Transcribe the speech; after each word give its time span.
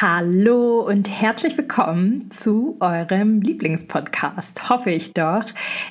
Hallo 0.00 0.78
und 0.86 1.10
herzlich 1.10 1.58
willkommen 1.58 2.30
zu 2.30 2.76
eurem 2.78 3.40
Lieblingspodcast. 3.40 4.70
Hoffe 4.70 4.92
ich 4.92 5.12
doch. 5.12 5.44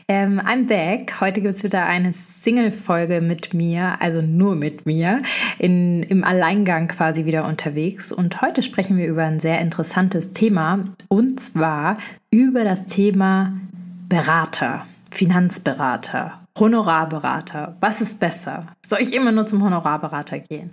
Ähm, 0.08 0.40
I'm 0.40 0.66
back. 0.68 1.20
Heute 1.20 1.42
gibt 1.42 1.56
es 1.56 1.64
wieder 1.66 1.86
eine 1.86 2.14
Single-Folge 2.14 3.20
mit 3.20 3.54
mir, 3.54 4.02
also 4.02 4.22
nur 4.22 4.56
mit 4.56 4.86
mir, 4.86 5.24
in, 5.60 6.04
im 6.04 6.24
Alleingang 6.24 6.88
quasi 6.88 7.26
wieder 7.26 7.46
unterwegs. 7.46 8.14
Und 8.14 8.42
heute 8.42 8.64
sprechen 8.64 8.96
wir 8.96 9.08
über 9.08 9.26
ein 9.26 9.42
sehr 9.42 9.60
interessantes 9.60 10.32
Thema 10.32 10.86
und 11.10 11.42
zwar 11.42 11.98
über 12.32 12.64
das 12.64 12.86
Thema 12.86 13.60
Berater, 14.08 14.86
Finanzberater 15.12 16.40
Honorarberater. 16.58 17.78
Was 17.82 18.02
ist 18.02 18.20
besser? 18.20 18.68
Soll 18.86 19.02
ich 19.02 19.14
immer 19.14 19.32
nur 19.32 19.46
zum 19.46 19.64
Honorarberater 19.64 20.40
gehen? 20.40 20.72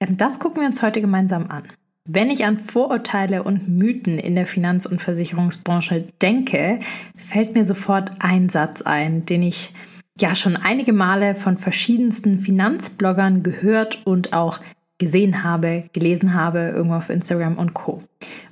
Ähm, 0.00 0.16
das 0.16 0.40
gucken 0.40 0.62
wir 0.62 0.68
uns 0.68 0.82
heute 0.82 1.00
gemeinsam 1.00 1.50
an. 1.50 1.64
Wenn 2.08 2.30
ich 2.30 2.44
an 2.44 2.56
Vorurteile 2.56 3.42
und 3.42 3.68
Mythen 3.68 4.18
in 4.18 4.34
der 4.34 4.46
Finanz- 4.46 4.86
und 4.86 5.02
Versicherungsbranche 5.02 6.08
denke, 6.22 6.80
fällt 7.14 7.54
mir 7.54 7.64
sofort 7.64 8.12
ein 8.20 8.48
Satz 8.48 8.82
ein, 8.82 9.26
den 9.26 9.42
ich 9.42 9.72
ja 10.18 10.34
schon 10.34 10.56
einige 10.56 10.92
Male 10.92 11.34
von 11.34 11.58
verschiedensten 11.58 12.38
Finanzbloggern 12.38 13.42
gehört 13.42 14.06
und 14.06 14.32
auch 14.32 14.60
gesehen 14.98 15.44
habe, 15.44 15.84
gelesen 15.92 16.34
habe, 16.34 16.72
irgendwo 16.74 16.96
auf 16.96 17.10
Instagram 17.10 17.58
und 17.58 17.74
Co. 17.74 18.02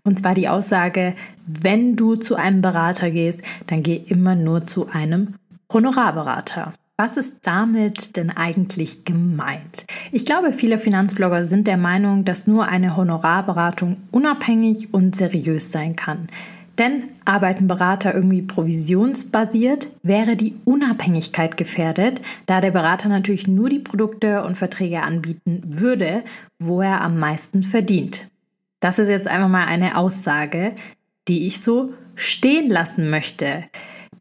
Und 0.04 0.18
zwar 0.18 0.34
die 0.34 0.48
Aussage, 0.48 1.14
wenn 1.46 1.96
du 1.96 2.16
zu 2.16 2.36
einem 2.36 2.62
Berater 2.62 3.10
gehst, 3.10 3.40
dann 3.66 3.82
geh 3.82 3.96
immer 3.96 4.34
nur 4.34 4.66
zu 4.66 4.88
einem 4.88 5.34
Honorarberater. 5.72 6.72
Was 7.00 7.16
ist 7.16 7.36
damit 7.42 8.16
denn 8.16 8.30
eigentlich 8.30 9.04
gemeint? 9.04 9.86
Ich 10.10 10.26
glaube, 10.26 10.50
viele 10.50 10.80
Finanzblogger 10.80 11.44
sind 11.44 11.68
der 11.68 11.76
Meinung, 11.76 12.24
dass 12.24 12.48
nur 12.48 12.66
eine 12.66 12.96
Honorarberatung 12.96 13.98
unabhängig 14.10 14.92
und 14.92 15.14
seriös 15.14 15.70
sein 15.70 15.94
kann. 15.94 16.26
Denn 16.76 17.04
arbeiten 17.24 17.68
Berater 17.68 18.12
irgendwie 18.16 18.42
provisionsbasiert, 18.42 19.86
wäre 20.02 20.34
die 20.34 20.56
Unabhängigkeit 20.64 21.56
gefährdet, 21.56 22.20
da 22.46 22.60
der 22.60 22.72
Berater 22.72 23.08
natürlich 23.08 23.46
nur 23.46 23.68
die 23.68 23.78
Produkte 23.78 24.42
und 24.42 24.58
Verträge 24.58 25.00
anbieten 25.02 25.62
würde, 25.66 26.24
wo 26.58 26.80
er 26.80 27.00
am 27.00 27.20
meisten 27.20 27.62
verdient. 27.62 28.26
Das 28.80 28.98
ist 28.98 29.08
jetzt 29.08 29.28
einfach 29.28 29.48
mal 29.48 29.66
eine 29.66 29.96
Aussage, 29.96 30.74
die 31.28 31.46
ich 31.46 31.60
so 31.60 31.92
stehen 32.16 32.68
lassen 32.68 33.08
möchte. 33.08 33.66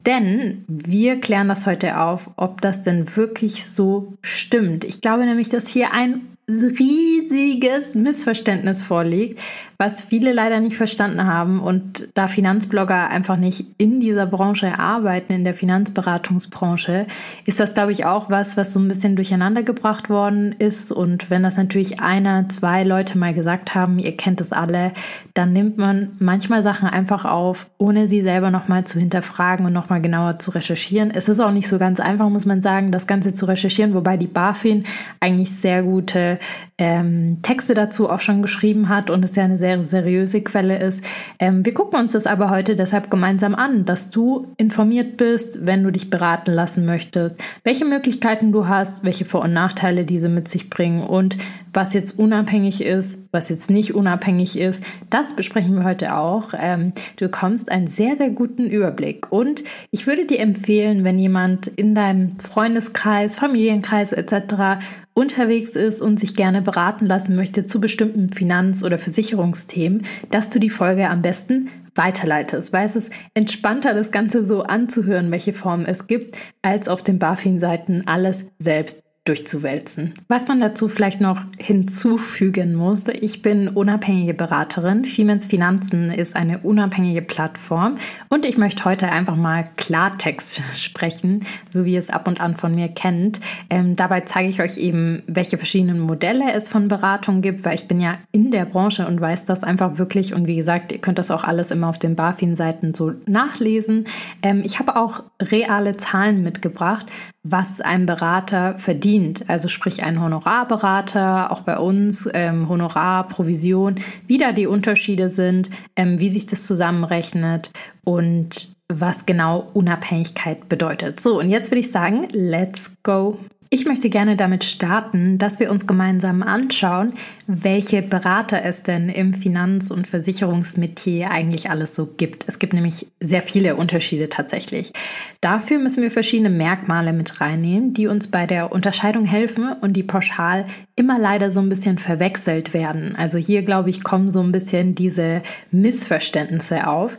Denn 0.08 0.64
wir 0.70 1.20
klären 1.20 1.50
das 1.50 1.68
heute 1.68 2.00
auf, 2.00 2.32
ob 2.38 2.62
das 2.62 2.82
denn 2.82 3.18
wirklich 3.18 3.68
so 3.68 4.14
stimmt. 4.22 4.86
Ich 4.86 5.02
glaube 5.02 5.26
nämlich, 5.26 5.50
dass 5.50 5.68
hier 5.68 5.94
ein 5.94 6.22
riesiges 6.48 7.94
Missverständnis 7.94 8.82
vorliegt, 8.84 9.38
was 9.80 10.02
viele 10.02 10.34
leider 10.34 10.60
nicht 10.60 10.76
verstanden 10.76 11.26
haben. 11.26 11.60
Und 11.60 12.10
da 12.16 12.28
Finanzblogger 12.28 13.10
einfach 13.10 13.38
nicht 13.38 13.66
in 13.78 14.00
dieser 14.00 14.26
Branche 14.26 14.80
arbeiten, 14.80 15.34
in 15.34 15.44
der 15.44 15.54
Finanzberatungsbranche, 15.54 17.06
ist 17.46 17.60
das, 17.60 17.76
glaube 17.76 17.92
ich, 17.92 18.04
auch 18.06 18.32
was, 18.32 18.58
was 18.58 18.74
so 18.74 18.80
ein 18.80 18.88
bisschen 18.88 19.16
durcheinander 19.16 19.62
gebracht 19.62 20.10
worden 20.10 20.56
ist. 20.58 20.92
Und 20.92 21.30
wenn 21.30 21.44
das 21.44 21.58
natürlich 21.58 22.00
einer, 22.00 22.50
zwei 22.50 22.84
Leute 22.84 23.20
mal 23.20 23.36
gesagt 23.36 23.76
haben, 23.76 24.00
ihr 24.00 24.18
kennt 24.18 24.42
es 24.42 24.52
alle, 24.52 24.94
dann 25.36 25.54
nimmt 25.54 25.78
man 25.78 26.14
manchmal 26.18 26.64
Sachen 26.64 26.90
einfach 26.90 27.26
auf, 27.26 27.70
ohne 27.78 28.08
sie 28.08 28.24
selber 28.24 28.50
nochmal 28.50 28.86
zu 28.86 29.00
hinterfragen 29.00 29.68
und 29.68 29.74
nochmal 29.74 30.02
genauer 30.02 30.40
zu 30.40 30.52
recherchieren. 30.52 31.12
Es 31.12 31.30
ist 31.30 31.40
auch 31.40 31.52
nicht 31.52 31.68
so 31.68 31.78
ganz 31.78 32.00
einfach, 32.00 32.30
muss 32.30 32.48
man 32.48 32.64
sagen, 32.64 32.92
das 32.92 33.06
Ganze 33.06 33.36
zu 33.36 33.46
recherchieren, 33.46 33.94
wobei 33.94 34.18
die 34.18 34.26
BaFin 34.26 34.86
eigentlich 35.20 35.56
sehr 35.56 35.84
gute 35.84 36.40
ähm, 36.80 37.40
Texte 37.44 37.76
dazu 37.76 38.10
auch 38.10 38.20
schon 38.20 38.42
geschrieben 38.42 38.90
hat 38.90 39.12
und 39.12 39.24
es 39.24 39.36
ja 39.36 39.44
eine 39.44 39.58
sehr 39.58 39.67
seriöse 39.84 40.42
Quelle 40.42 40.78
ist. 40.80 41.04
Ähm, 41.40 41.66
wir 41.66 41.74
gucken 41.74 42.00
uns 42.00 42.14
das 42.14 42.28
aber 42.28 42.50
heute 42.50 42.76
deshalb 42.76 43.12
gemeinsam 43.12 43.56
an, 43.56 43.86
dass 43.86 44.10
du 44.10 44.48
informiert 44.58 45.18
bist, 45.18 45.66
wenn 45.66 45.84
du 45.84 45.92
dich 45.92 46.10
beraten 46.10 46.54
lassen 46.54 46.86
möchtest, 46.86 47.36
welche 47.64 47.86
Möglichkeiten 47.86 48.52
du 48.52 48.68
hast, 48.68 49.04
welche 49.04 49.26
Vor- 49.26 49.44
und 49.44 49.54
Nachteile 49.54 50.06
diese 50.06 50.30
mit 50.30 50.48
sich 50.48 50.70
bringen 50.70 51.02
und 51.04 51.38
was 51.74 51.94
jetzt 51.94 52.18
unabhängig 52.18 52.84
ist, 52.84 53.20
was 53.32 53.50
jetzt 53.50 53.70
nicht 53.70 53.94
unabhängig 53.94 54.58
ist, 54.58 54.84
das 55.12 55.36
besprechen 55.36 55.76
wir 55.76 55.84
heute 55.84 56.16
auch. 56.16 56.54
Ähm, 56.58 56.94
du 57.18 57.26
bekommst 57.26 57.70
einen 57.70 57.86
sehr, 57.86 58.16
sehr 58.16 58.32
guten 58.32 58.66
Überblick. 58.66 59.32
Und 59.32 59.64
ich 59.92 60.08
würde 60.08 60.26
dir 60.26 60.40
empfehlen, 60.40 61.04
wenn 61.04 61.20
jemand 61.20 61.68
in 61.68 61.94
deinem 61.94 62.40
Freundeskreis, 62.40 63.38
Familienkreis 63.38 64.12
etc 64.12 64.80
unterwegs 65.18 65.72
ist 65.72 66.00
und 66.00 66.20
sich 66.20 66.36
gerne 66.36 66.62
beraten 66.62 67.08
lassen 67.08 67.36
möchte 67.36 67.66
zu 67.66 67.82
bestimmten 67.82 68.30
Finanz- 68.30 68.84
oder 68.84 69.00
Versicherungsthemen, 69.00 70.06
dass 70.30 70.52
du 70.52 70.60
die 70.60 70.70
Folge 70.70 71.10
am 71.10 71.24
besten 71.24 71.72
weiterleitest, 71.96 72.72
weil 72.72 72.86
es 72.86 72.96
ist 72.96 73.12
entspannter, 73.34 73.96
das 73.96 74.12
Ganze 74.12 74.46
so 74.46 74.62
anzuhören, 74.62 75.32
welche 75.32 75.54
Formen 75.54 75.88
es 75.88 76.06
gibt, 76.06 76.38
als 76.62 76.88
auf 76.88 77.02
den 77.02 77.18
BaFin-Seiten 77.18 78.04
alles 78.06 78.46
selbst 78.60 79.07
durchzuwälzen. 79.28 80.14
Was 80.28 80.48
man 80.48 80.60
dazu 80.60 80.88
vielleicht 80.88 81.22
noch 81.22 81.42
hinzufügen 81.58 82.76
muss, 82.76 83.08
ich 83.08 83.42
bin 83.42 83.68
unabhängige 83.68 84.34
Beraterin. 84.34 85.04
Siemens 85.04 85.48
Finanzen 85.48 86.12
ist 86.12 86.36
eine 86.36 86.60
unabhängige 86.60 87.22
Plattform 87.22 87.96
und 88.30 88.46
ich 88.46 88.58
möchte 88.58 88.86
heute 88.86 89.10
einfach 89.10 89.36
mal 89.36 89.66
Klartext 89.76 90.62
sprechen, 90.76 91.46
so 91.70 91.86
wie 91.86 91.94
ihr 91.94 92.00
es 92.00 92.10
ab 92.10 92.28
und 92.28 92.40
an 92.40 92.56
von 92.56 92.74
mir 92.74 92.88
kennt. 92.88 93.40
Ähm, 93.70 93.96
dabei 93.96 94.22
zeige 94.22 94.50
ich 94.50 94.62
euch 94.62 94.78
eben, 94.78 95.24
welche 95.28 95.58
verschiedenen 95.58 96.00
Modelle 96.00 96.52
es 96.54 96.70
von 96.70 96.88
Beratung 96.88 97.42
gibt, 97.42 97.66
weil 97.66 97.76
ich 97.76 97.88
bin 97.88 98.00
ja 98.00 98.18
in 98.32 98.52
der 98.52 98.66
Branche 98.66 99.08
und 99.08 99.20
weiß 99.20 99.46
das 99.46 99.64
einfach 99.64 99.98
wirklich 99.98 100.34
und 100.34 100.48
wie 100.48 100.56
gesagt, 100.56 100.92
ihr 100.92 101.00
könnt 101.00 101.20
das 101.20 101.32
auch 101.32 101.44
alles 101.44 101.72
immer 101.72 101.90
auf 101.90 102.00
den 102.00 102.16
BaFin-Seiten 102.16 102.94
so 102.94 103.14
nachlesen. 103.26 104.06
Ähm, 104.42 104.62
ich 104.64 104.80
habe 104.80 104.96
auch 104.96 105.24
reale 105.42 105.92
Zahlen 105.94 106.44
mitgebracht, 106.44 107.08
was 107.44 107.82
ein 107.82 108.06
Berater 108.06 108.78
verdient. 108.78 109.17
Also 109.48 109.68
sprich 109.68 110.04
ein 110.04 110.22
Honorarberater, 110.22 111.52
auch 111.52 111.62
bei 111.62 111.78
uns, 111.78 112.30
ähm, 112.34 112.70
Honorar, 112.70 113.28
Provision, 113.28 113.96
wie 114.28 114.38
da 114.38 114.52
die 114.52 114.68
Unterschiede 114.68 115.30
sind, 115.30 115.70
ähm, 115.96 116.20
wie 116.20 116.30
sich 116.30 116.46
das 116.46 116.66
zusammenrechnet 116.66 117.72
und 118.04 118.76
was 118.90 119.26
genau 119.26 119.70
Unabhängigkeit 119.74 120.70
bedeutet. 120.70 121.20
So, 121.20 121.40
und 121.40 121.50
jetzt 121.50 121.72
würde 121.72 121.80
ich 121.80 121.92
sagen, 121.92 122.28
let's 122.32 122.96
go 123.04 123.38
ich 123.70 123.86
möchte 123.86 124.10
gerne 124.10 124.36
damit 124.36 124.64
starten, 124.64 125.38
dass 125.38 125.60
wir 125.60 125.70
uns 125.72 125.88
gemeinsam 125.88 126.42
anschauen, 126.44 127.14
welche 127.48 128.02
Berater 128.02 128.64
es 128.64 128.84
denn 128.84 129.10
im 129.10 129.34
Finanz- 129.34 129.92
und 129.92 130.08
Versicherungsmetier 130.08 131.32
eigentlich 131.32 131.70
alles 131.70 131.96
so 131.96 132.06
gibt. 132.06 132.46
Es 132.48 132.60
gibt 132.60 132.74
nämlich 132.74 133.08
sehr 133.20 133.42
viele 133.42 133.76
Unterschiede 133.76 134.30
tatsächlich. 134.30 134.94
Dafür 135.42 135.80
müssen 135.80 136.04
wir 136.04 136.12
verschiedene 136.12 136.50
Merkmale 136.50 137.14
mit 137.14 137.42
reinnehmen, 137.42 137.94
die 137.94 138.08
uns 138.08 138.30
bei 138.30 138.46
der 138.46 138.72
Unterscheidung 138.72 139.26
helfen 139.26 139.74
und 139.82 139.94
die 139.94 140.04
pauschal 140.04 140.66
immer 140.96 141.20
leider 141.20 141.52
so 141.52 141.60
ein 141.60 141.70
bisschen 141.70 141.98
verwechselt 141.98 142.74
werden. 142.74 143.16
Also 143.16 143.38
hier, 143.38 143.64
glaube 143.64 143.90
ich, 143.90 144.04
kommen 144.04 144.32
so 144.32 144.42
ein 144.42 144.52
bisschen 144.52 144.96
diese 144.96 145.42
Missverständnisse 145.72 146.88
auf. 146.88 147.18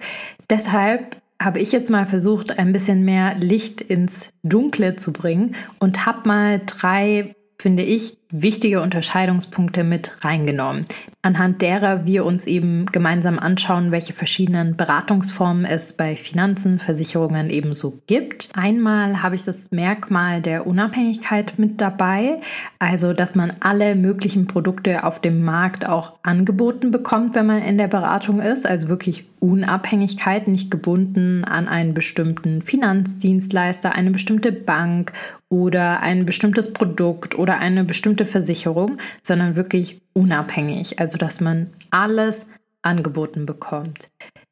Deshalb 0.50 1.17
habe 1.40 1.60
ich 1.60 1.72
jetzt 1.72 1.90
mal 1.90 2.06
versucht, 2.06 2.58
ein 2.58 2.72
bisschen 2.72 3.04
mehr 3.04 3.36
Licht 3.36 3.80
ins 3.80 4.30
Dunkle 4.42 4.96
zu 4.96 5.12
bringen 5.12 5.54
und 5.78 6.04
habe 6.04 6.28
mal 6.28 6.60
drei, 6.66 7.36
finde 7.58 7.84
ich, 7.84 8.17
wichtige 8.30 8.82
Unterscheidungspunkte 8.82 9.84
mit 9.84 10.22
reingenommen, 10.22 10.84
anhand 11.22 11.62
derer 11.62 12.04
wir 12.06 12.24
uns 12.24 12.46
eben 12.46 12.86
gemeinsam 12.86 13.38
anschauen, 13.38 13.90
welche 13.90 14.12
verschiedenen 14.12 14.76
Beratungsformen 14.76 15.64
es 15.64 15.94
bei 15.94 16.14
Finanzen, 16.14 16.78
Versicherungen 16.78 17.48
ebenso 17.48 18.00
gibt. 18.06 18.50
Einmal 18.54 19.22
habe 19.22 19.34
ich 19.34 19.44
das 19.44 19.70
Merkmal 19.70 20.42
der 20.42 20.66
Unabhängigkeit 20.66 21.54
mit 21.58 21.80
dabei, 21.80 22.40
also 22.78 23.14
dass 23.14 23.34
man 23.34 23.52
alle 23.60 23.94
möglichen 23.94 24.46
Produkte 24.46 25.04
auf 25.04 25.20
dem 25.20 25.42
Markt 25.42 25.86
auch 25.88 26.12
angeboten 26.22 26.90
bekommt, 26.90 27.34
wenn 27.34 27.46
man 27.46 27.62
in 27.62 27.78
der 27.78 27.88
Beratung 27.88 28.40
ist, 28.40 28.66
also 28.66 28.88
wirklich 28.88 29.24
Unabhängigkeit, 29.40 30.48
nicht 30.48 30.70
gebunden 30.70 31.44
an 31.44 31.68
einen 31.68 31.94
bestimmten 31.94 32.60
Finanzdienstleister, 32.60 33.94
eine 33.94 34.10
bestimmte 34.10 34.50
Bank 34.50 35.12
oder 35.48 36.00
ein 36.00 36.26
bestimmtes 36.26 36.72
Produkt 36.72 37.38
oder 37.38 37.58
eine 37.58 37.84
bestimmte 37.84 38.17
bestimmte 38.18 38.26
Versicherung, 38.26 38.98
sondern 39.22 39.56
wirklich 39.56 40.00
unabhängig. 40.12 40.98
Also, 40.98 41.18
dass 41.18 41.40
man 41.40 41.70
alles 41.90 42.46
angeboten 42.82 43.46
bekommt. 43.46 44.08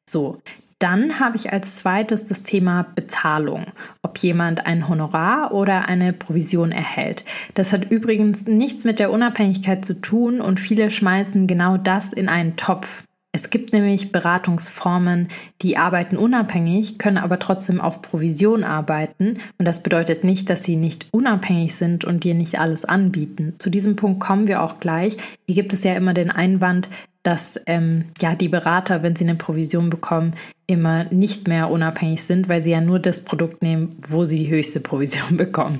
So, 0.09 0.41
dann 0.79 1.19
habe 1.19 1.37
ich 1.37 1.51
als 1.51 1.77
zweites 1.77 2.25
das 2.25 2.43
Thema 2.43 2.85
Bezahlung. 2.95 3.65
Ob 4.03 4.07
ob 4.17 4.23
jemand 4.23 4.65
ein 4.65 4.89
Honorar 4.89 5.53
oder 5.53 5.87
eine 5.87 6.11
Provision 6.11 6.71
erhält. 6.71 7.23
Das 7.53 7.71
hat 7.71 7.91
übrigens 7.91 8.47
nichts 8.47 8.83
mit 8.83 8.97
der 8.97 9.11
Unabhängigkeit 9.11 9.85
zu 9.85 10.01
tun 10.01 10.41
und 10.41 10.59
viele 10.59 10.89
schmeißen 10.89 11.45
genau 11.45 11.77
das 11.77 12.13
in 12.13 12.27
einen 12.27 12.55
Topf. 12.55 13.03
Es 13.37 13.51
gibt 13.51 13.71
nämlich 13.71 14.11
Beratungsformen, 14.11 15.27
die 15.61 15.77
arbeiten 15.77 16.17
unabhängig, 16.17 16.97
können 16.97 17.19
aber 17.19 17.37
trotzdem 17.37 17.79
auf 17.79 18.01
Provision 18.01 18.63
arbeiten. 18.63 19.37
Und 19.59 19.65
das 19.67 19.83
bedeutet 19.83 20.23
nicht, 20.23 20.49
dass 20.49 20.63
sie 20.63 20.75
nicht 20.75 21.05
unabhängig 21.11 21.75
sind 21.75 22.03
und 22.03 22.23
dir 22.23 22.33
nicht 22.33 22.59
alles 22.59 22.83
anbieten. 22.83 23.53
Zu 23.59 23.69
diesem 23.69 23.95
Punkt 23.95 24.21
kommen 24.21 24.47
wir 24.47 24.63
auch 24.63 24.79
gleich. 24.79 25.17
Hier 25.45 25.53
gibt 25.53 25.71
es 25.71 25.83
ja 25.83 25.93
immer 25.93 26.15
den 26.15 26.31
Einwand, 26.31 26.89
dass 27.21 27.59
ähm, 27.67 28.05
ja 28.19 28.33
die 28.33 28.47
Berater, 28.49 29.03
wenn 29.03 29.15
sie 29.15 29.25
eine 29.25 29.35
Provision 29.35 29.91
bekommen, 29.91 30.33
immer 30.65 31.03
nicht 31.03 31.47
mehr 31.47 31.69
unabhängig 31.69 32.23
sind, 32.23 32.49
weil 32.49 32.63
sie 32.63 32.71
ja 32.71 32.81
nur 32.81 32.97
das 32.97 33.23
Produkt 33.23 33.61
nehmen, 33.61 33.91
wo 34.09 34.23
sie 34.23 34.39
die 34.39 34.49
höchste 34.49 34.79
Provision 34.79 35.37
bekommen. 35.37 35.79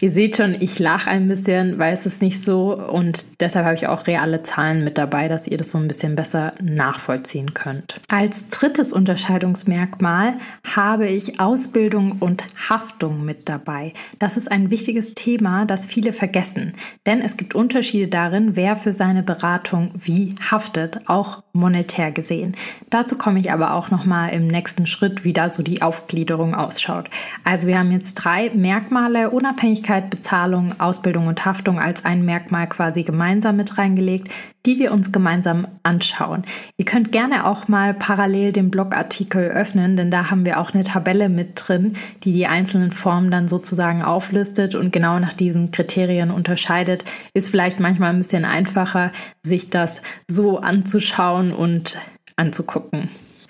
Ihr 0.00 0.12
seht 0.12 0.36
schon, 0.36 0.56
ich 0.60 0.78
lache 0.78 1.10
ein 1.10 1.26
bisschen, 1.26 1.78
weil 1.78 1.92
es 1.92 2.06
ist 2.06 2.22
nicht 2.22 2.44
so 2.44 2.74
und 2.76 3.40
deshalb 3.40 3.66
habe 3.66 3.74
ich 3.74 3.88
auch 3.88 4.06
reale 4.06 4.44
Zahlen 4.44 4.84
mit 4.84 4.96
dabei, 4.96 5.26
dass 5.26 5.48
ihr 5.48 5.56
das 5.56 5.72
so 5.72 5.78
ein 5.78 5.88
bisschen 5.88 6.14
besser 6.14 6.52
nachvollziehen 6.62 7.52
könnt. 7.52 8.00
Als 8.08 8.48
drittes 8.48 8.92
Unterscheidungsmerkmal 8.92 10.34
habe 10.62 11.08
ich 11.08 11.40
Ausbildung 11.40 12.16
und 12.20 12.44
Haftung 12.68 13.24
mit 13.24 13.48
dabei. 13.48 13.92
Das 14.20 14.36
ist 14.36 14.50
ein 14.50 14.70
wichtiges 14.70 15.14
Thema, 15.14 15.64
das 15.64 15.86
viele 15.86 16.12
vergessen, 16.12 16.74
denn 17.06 17.20
es 17.20 17.36
gibt 17.36 17.56
Unterschiede 17.56 18.06
darin, 18.06 18.54
wer 18.54 18.76
für 18.76 18.92
seine 18.92 19.24
Beratung 19.24 19.90
wie 19.94 20.36
haftet, 20.48 21.00
auch 21.06 21.42
monetär 21.58 22.12
gesehen. 22.12 22.56
Dazu 22.90 23.18
komme 23.18 23.40
ich 23.40 23.52
aber 23.52 23.74
auch 23.74 23.90
noch 23.90 24.04
mal 24.04 24.28
im 24.28 24.46
nächsten 24.46 24.86
Schritt, 24.86 25.24
wie 25.24 25.32
da 25.32 25.52
so 25.52 25.62
die 25.62 25.82
Aufgliederung 25.82 26.54
ausschaut. 26.54 27.10
Also 27.44 27.68
wir 27.68 27.78
haben 27.78 27.92
jetzt 27.92 28.14
drei 28.14 28.50
Merkmale 28.54 29.30
Unabhängigkeit 29.30 30.10
Bezahlung, 30.10 30.74
Ausbildung 30.78 31.26
und 31.26 31.44
Haftung 31.44 31.78
als 31.78 32.04
ein 32.04 32.24
Merkmal 32.24 32.68
quasi 32.68 33.02
gemeinsam 33.02 33.56
mit 33.56 33.76
reingelegt, 33.76 34.28
die 34.66 34.78
wir 34.78 34.92
uns 34.92 35.12
gemeinsam 35.12 35.68
anschauen. 35.82 36.44
Ihr 36.76 36.84
könnt 36.84 37.12
gerne 37.12 37.46
auch 37.46 37.68
mal 37.68 37.94
parallel 37.94 38.52
den 38.52 38.70
Blogartikel 38.70 39.48
öffnen, 39.48 39.96
denn 39.96 40.10
da 40.10 40.30
haben 40.30 40.44
wir 40.44 40.60
auch 40.60 40.74
eine 40.74 40.84
Tabelle 40.84 41.28
mit 41.28 41.52
drin, 41.54 41.96
die 42.24 42.32
die 42.32 42.46
einzelnen 42.46 42.90
Formen 42.90 43.30
dann 43.30 43.48
sozusagen 43.48 44.02
auflistet 44.02 44.74
und 44.74 44.92
genau 44.92 45.18
nach 45.18 45.34
diesen 45.34 45.70
Kriterien 45.70 46.30
unterscheidet. 46.30 47.04
Ist 47.34 47.50
vielleicht 47.50 47.80
manchmal 47.80 48.10
ein 48.10 48.18
bisschen 48.18 48.44
einfacher, 48.44 49.12
sich 49.42 49.70
das 49.70 50.02
so 50.28 50.58
anzuschauen 50.58 51.52
und 51.52 51.96
anzugucken. 52.36 53.08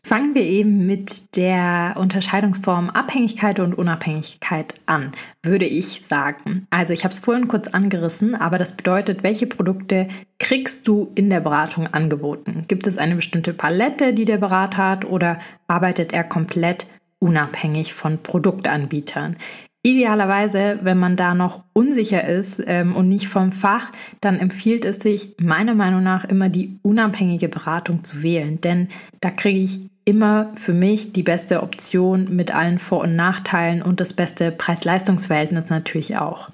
Fangen 0.09 0.35
wir 0.35 0.45
eben 0.45 0.87
mit 0.87 1.37
der 1.37 1.93
Unterscheidungsform 1.99 2.89
Abhängigkeit 2.89 3.61
und 3.61 3.75
Unabhängigkeit 3.75 4.77
an, 4.87 5.13
würde 5.43 5.67
ich 5.67 6.07
sagen. 6.07 6.67
Also 6.71 6.95
ich 6.95 7.05
habe 7.05 7.13
es 7.13 7.19
vorhin 7.19 7.47
kurz 7.47 7.69
angerissen, 7.69 8.35
aber 8.35 8.57
das 8.57 8.75
bedeutet, 8.75 9.23
welche 9.23 9.47
Produkte 9.47 10.09
kriegst 10.39 10.89
du 10.89 11.13
in 11.15 11.29
der 11.29 11.41
Beratung 11.41 11.89
angeboten? 11.89 12.65
Gibt 12.69 12.87
es 12.87 12.97
eine 12.97 13.17
bestimmte 13.17 13.53
Palette, 13.53 14.15
die 14.15 14.25
der 14.25 14.39
Berater 14.39 14.79
hat 14.79 15.05
oder 15.05 15.41
arbeitet 15.67 16.15
er 16.15 16.25
komplett 16.25 16.87
unabhängig 17.19 17.93
von 17.93 18.17
Produktanbietern? 18.23 19.37
Idealerweise, 19.83 20.79
wenn 20.81 20.99
man 20.99 21.17
da 21.17 21.35
noch 21.35 21.65
unsicher 21.75 22.27
ist 22.27 22.65
ähm, 22.67 22.97
und 22.97 23.11
nicht 23.11 23.29
vom 23.29 23.53
Fach, 23.53 23.93
dann 24.23 24.39
empfiehlt 24.39 24.87
es 24.87 25.01
sich 25.01 25.37
meiner 25.39 25.75
Meinung 25.75 26.03
nach 26.03 26.25
immer 26.25 26.49
die 26.49 26.79
unabhängige 26.83 27.49
Beratung 27.49 28.05
zu 28.05 28.23
wählen, 28.23 28.59
denn 28.63 28.89
da 29.21 29.31
kriege 29.31 29.61
ich 29.61 29.81
immer 30.09 30.53
für 30.55 30.73
mich 30.73 31.13
die 31.13 31.23
beste 31.23 31.63
Option 31.63 32.35
mit 32.35 32.55
allen 32.55 32.79
Vor- 32.79 33.03
und 33.03 33.15
Nachteilen 33.15 33.83
und 33.83 34.01
das 34.01 34.15
beste 34.15 34.51
Preis-Leistungs-Verhältnis 34.51 35.69
natürlich 35.69 36.17
auch. 36.17 36.49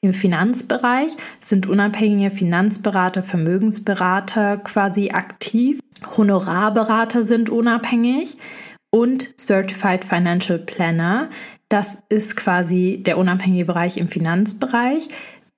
Im 0.00 0.12
Finanzbereich 0.12 1.12
sind 1.40 1.68
unabhängige 1.68 2.32
Finanzberater, 2.32 3.22
Vermögensberater 3.22 4.56
quasi 4.56 5.10
aktiv. 5.10 5.78
Honorarberater 6.16 7.22
sind 7.22 7.48
unabhängig 7.48 8.38
und 8.90 9.38
Certified 9.38 10.04
Financial 10.04 10.58
Planner. 10.58 11.30
Das 11.68 12.02
ist 12.08 12.34
quasi 12.34 13.04
der 13.06 13.18
unabhängige 13.18 13.66
Bereich 13.66 13.98
im 13.98 14.08
Finanzbereich. 14.08 15.08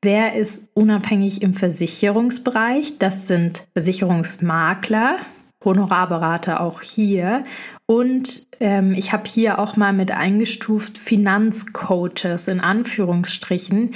Wer 0.02 0.34
ist 0.34 0.70
unabhängig 0.74 1.40
im 1.40 1.54
Versicherungsbereich? 1.54 2.98
Das 2.98 3.26
sind 3.26 3.66
Versicherungsmakler, 3.72 5.16
Honorarberater 5.64 6.60
auch 6.60 6.82
hier. 6.82 7.44
Und 7.86 8.46
ähm, 8.60 8.92
ich 8.92 9.12
habe 9.12 9.28
hier 9.28 9.58
auch 9.58 9.76
mal 9.76 9.92
mit 9.92 10.10
eingestuft 10.10 10.98
Finanzcoaches 10.98 12.48
in 12.48 12.60
Anführungsstrichen, 12.60 13.92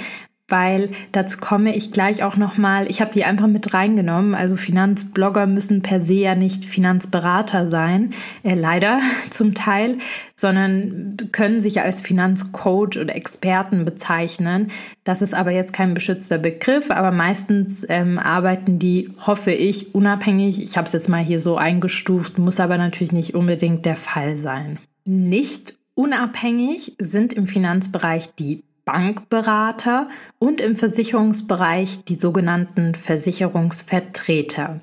weil 0.53 0.91
dazu 1.11 1.39
komme 1.39 1.75
ich 1.75 1.91
gleich 1.91 2.21
auch 2.21 2.37
nochmal. 2.37 2.87
Ich 2.87 3.01
habe 3.01 3.09
die 3.09 3.25
einfach 3.25 3.47
mit 3.47 3.73
reingenommen. 3.73 4.35
Also 4.35 4.55
Finanzblogger 4.55 5.47
müssen 5.47 5.81
per 5.81 5.99
se 5.99 6.13
ja 6.13 6.35
nicht 6.35 6.65
Finanzberater 6.65 7.71
sein, 7.71 8.13
äh, 8.43 8.53
leider 8.53 9.01
zum 9.31 9.55
Teil, 9.55 9.97
sondern 10.35 11.17
können 11.31 11.59
sich 11.59 11.81
als 11.81 12.01
Finanzcoach 12.01 12.99
oder 13.01 13.15
Experten 13.15 13.83
bezeichnen. 13.83 14.69
Das 15.03 15.23
ist 15.23 15.33
aber 15.33 15.49
jetzt 15.49 15.73
kein 15.73 15.95
beschützter 15.95 16.37
Begriff, 16.37 16.91
aber 16.91 17.09
meistens 17.09 17.83
ähm, 17.89 18.19
arbeiten 18.19 18.77
die, 18.77 19.09
hoffe 19.25 19.51
ich, 19.51 19.95
unabhängig. 19.95 20.61
Ich 20.61 20.77
habe 20.77 20.85
es 20.85 20.93
jetzt 20.93 21.09
mal 21.09 21.23
hier 21.23 21.39
so 21.39 21.57
eingestuft, 21.57 22.37
muss 22.37 22.59
aber 22.59 22.77
natürlich 22.77 23.11
nicht 23.11 23.33
unbedingt 23.33 23.87
der 23.87 23.95
Fall 23.95 24.37
sein. 24.37 24.77
Nicht 25.03 25.73
unabhängig 25.95 26.93
sind 26.99 27.33
im 27.33 27.47
Finanzbereich 27.47 28.35
die 28.35 28.63
Bankberater 28.85 30.09
und 30.39 30.61
im 30.61 30.75
Versicherungsbereich 30.75 32.03
die 32.05 32.15
sogenannten 32.15 32.95
Versicherungsvertreter. 32.95 34.81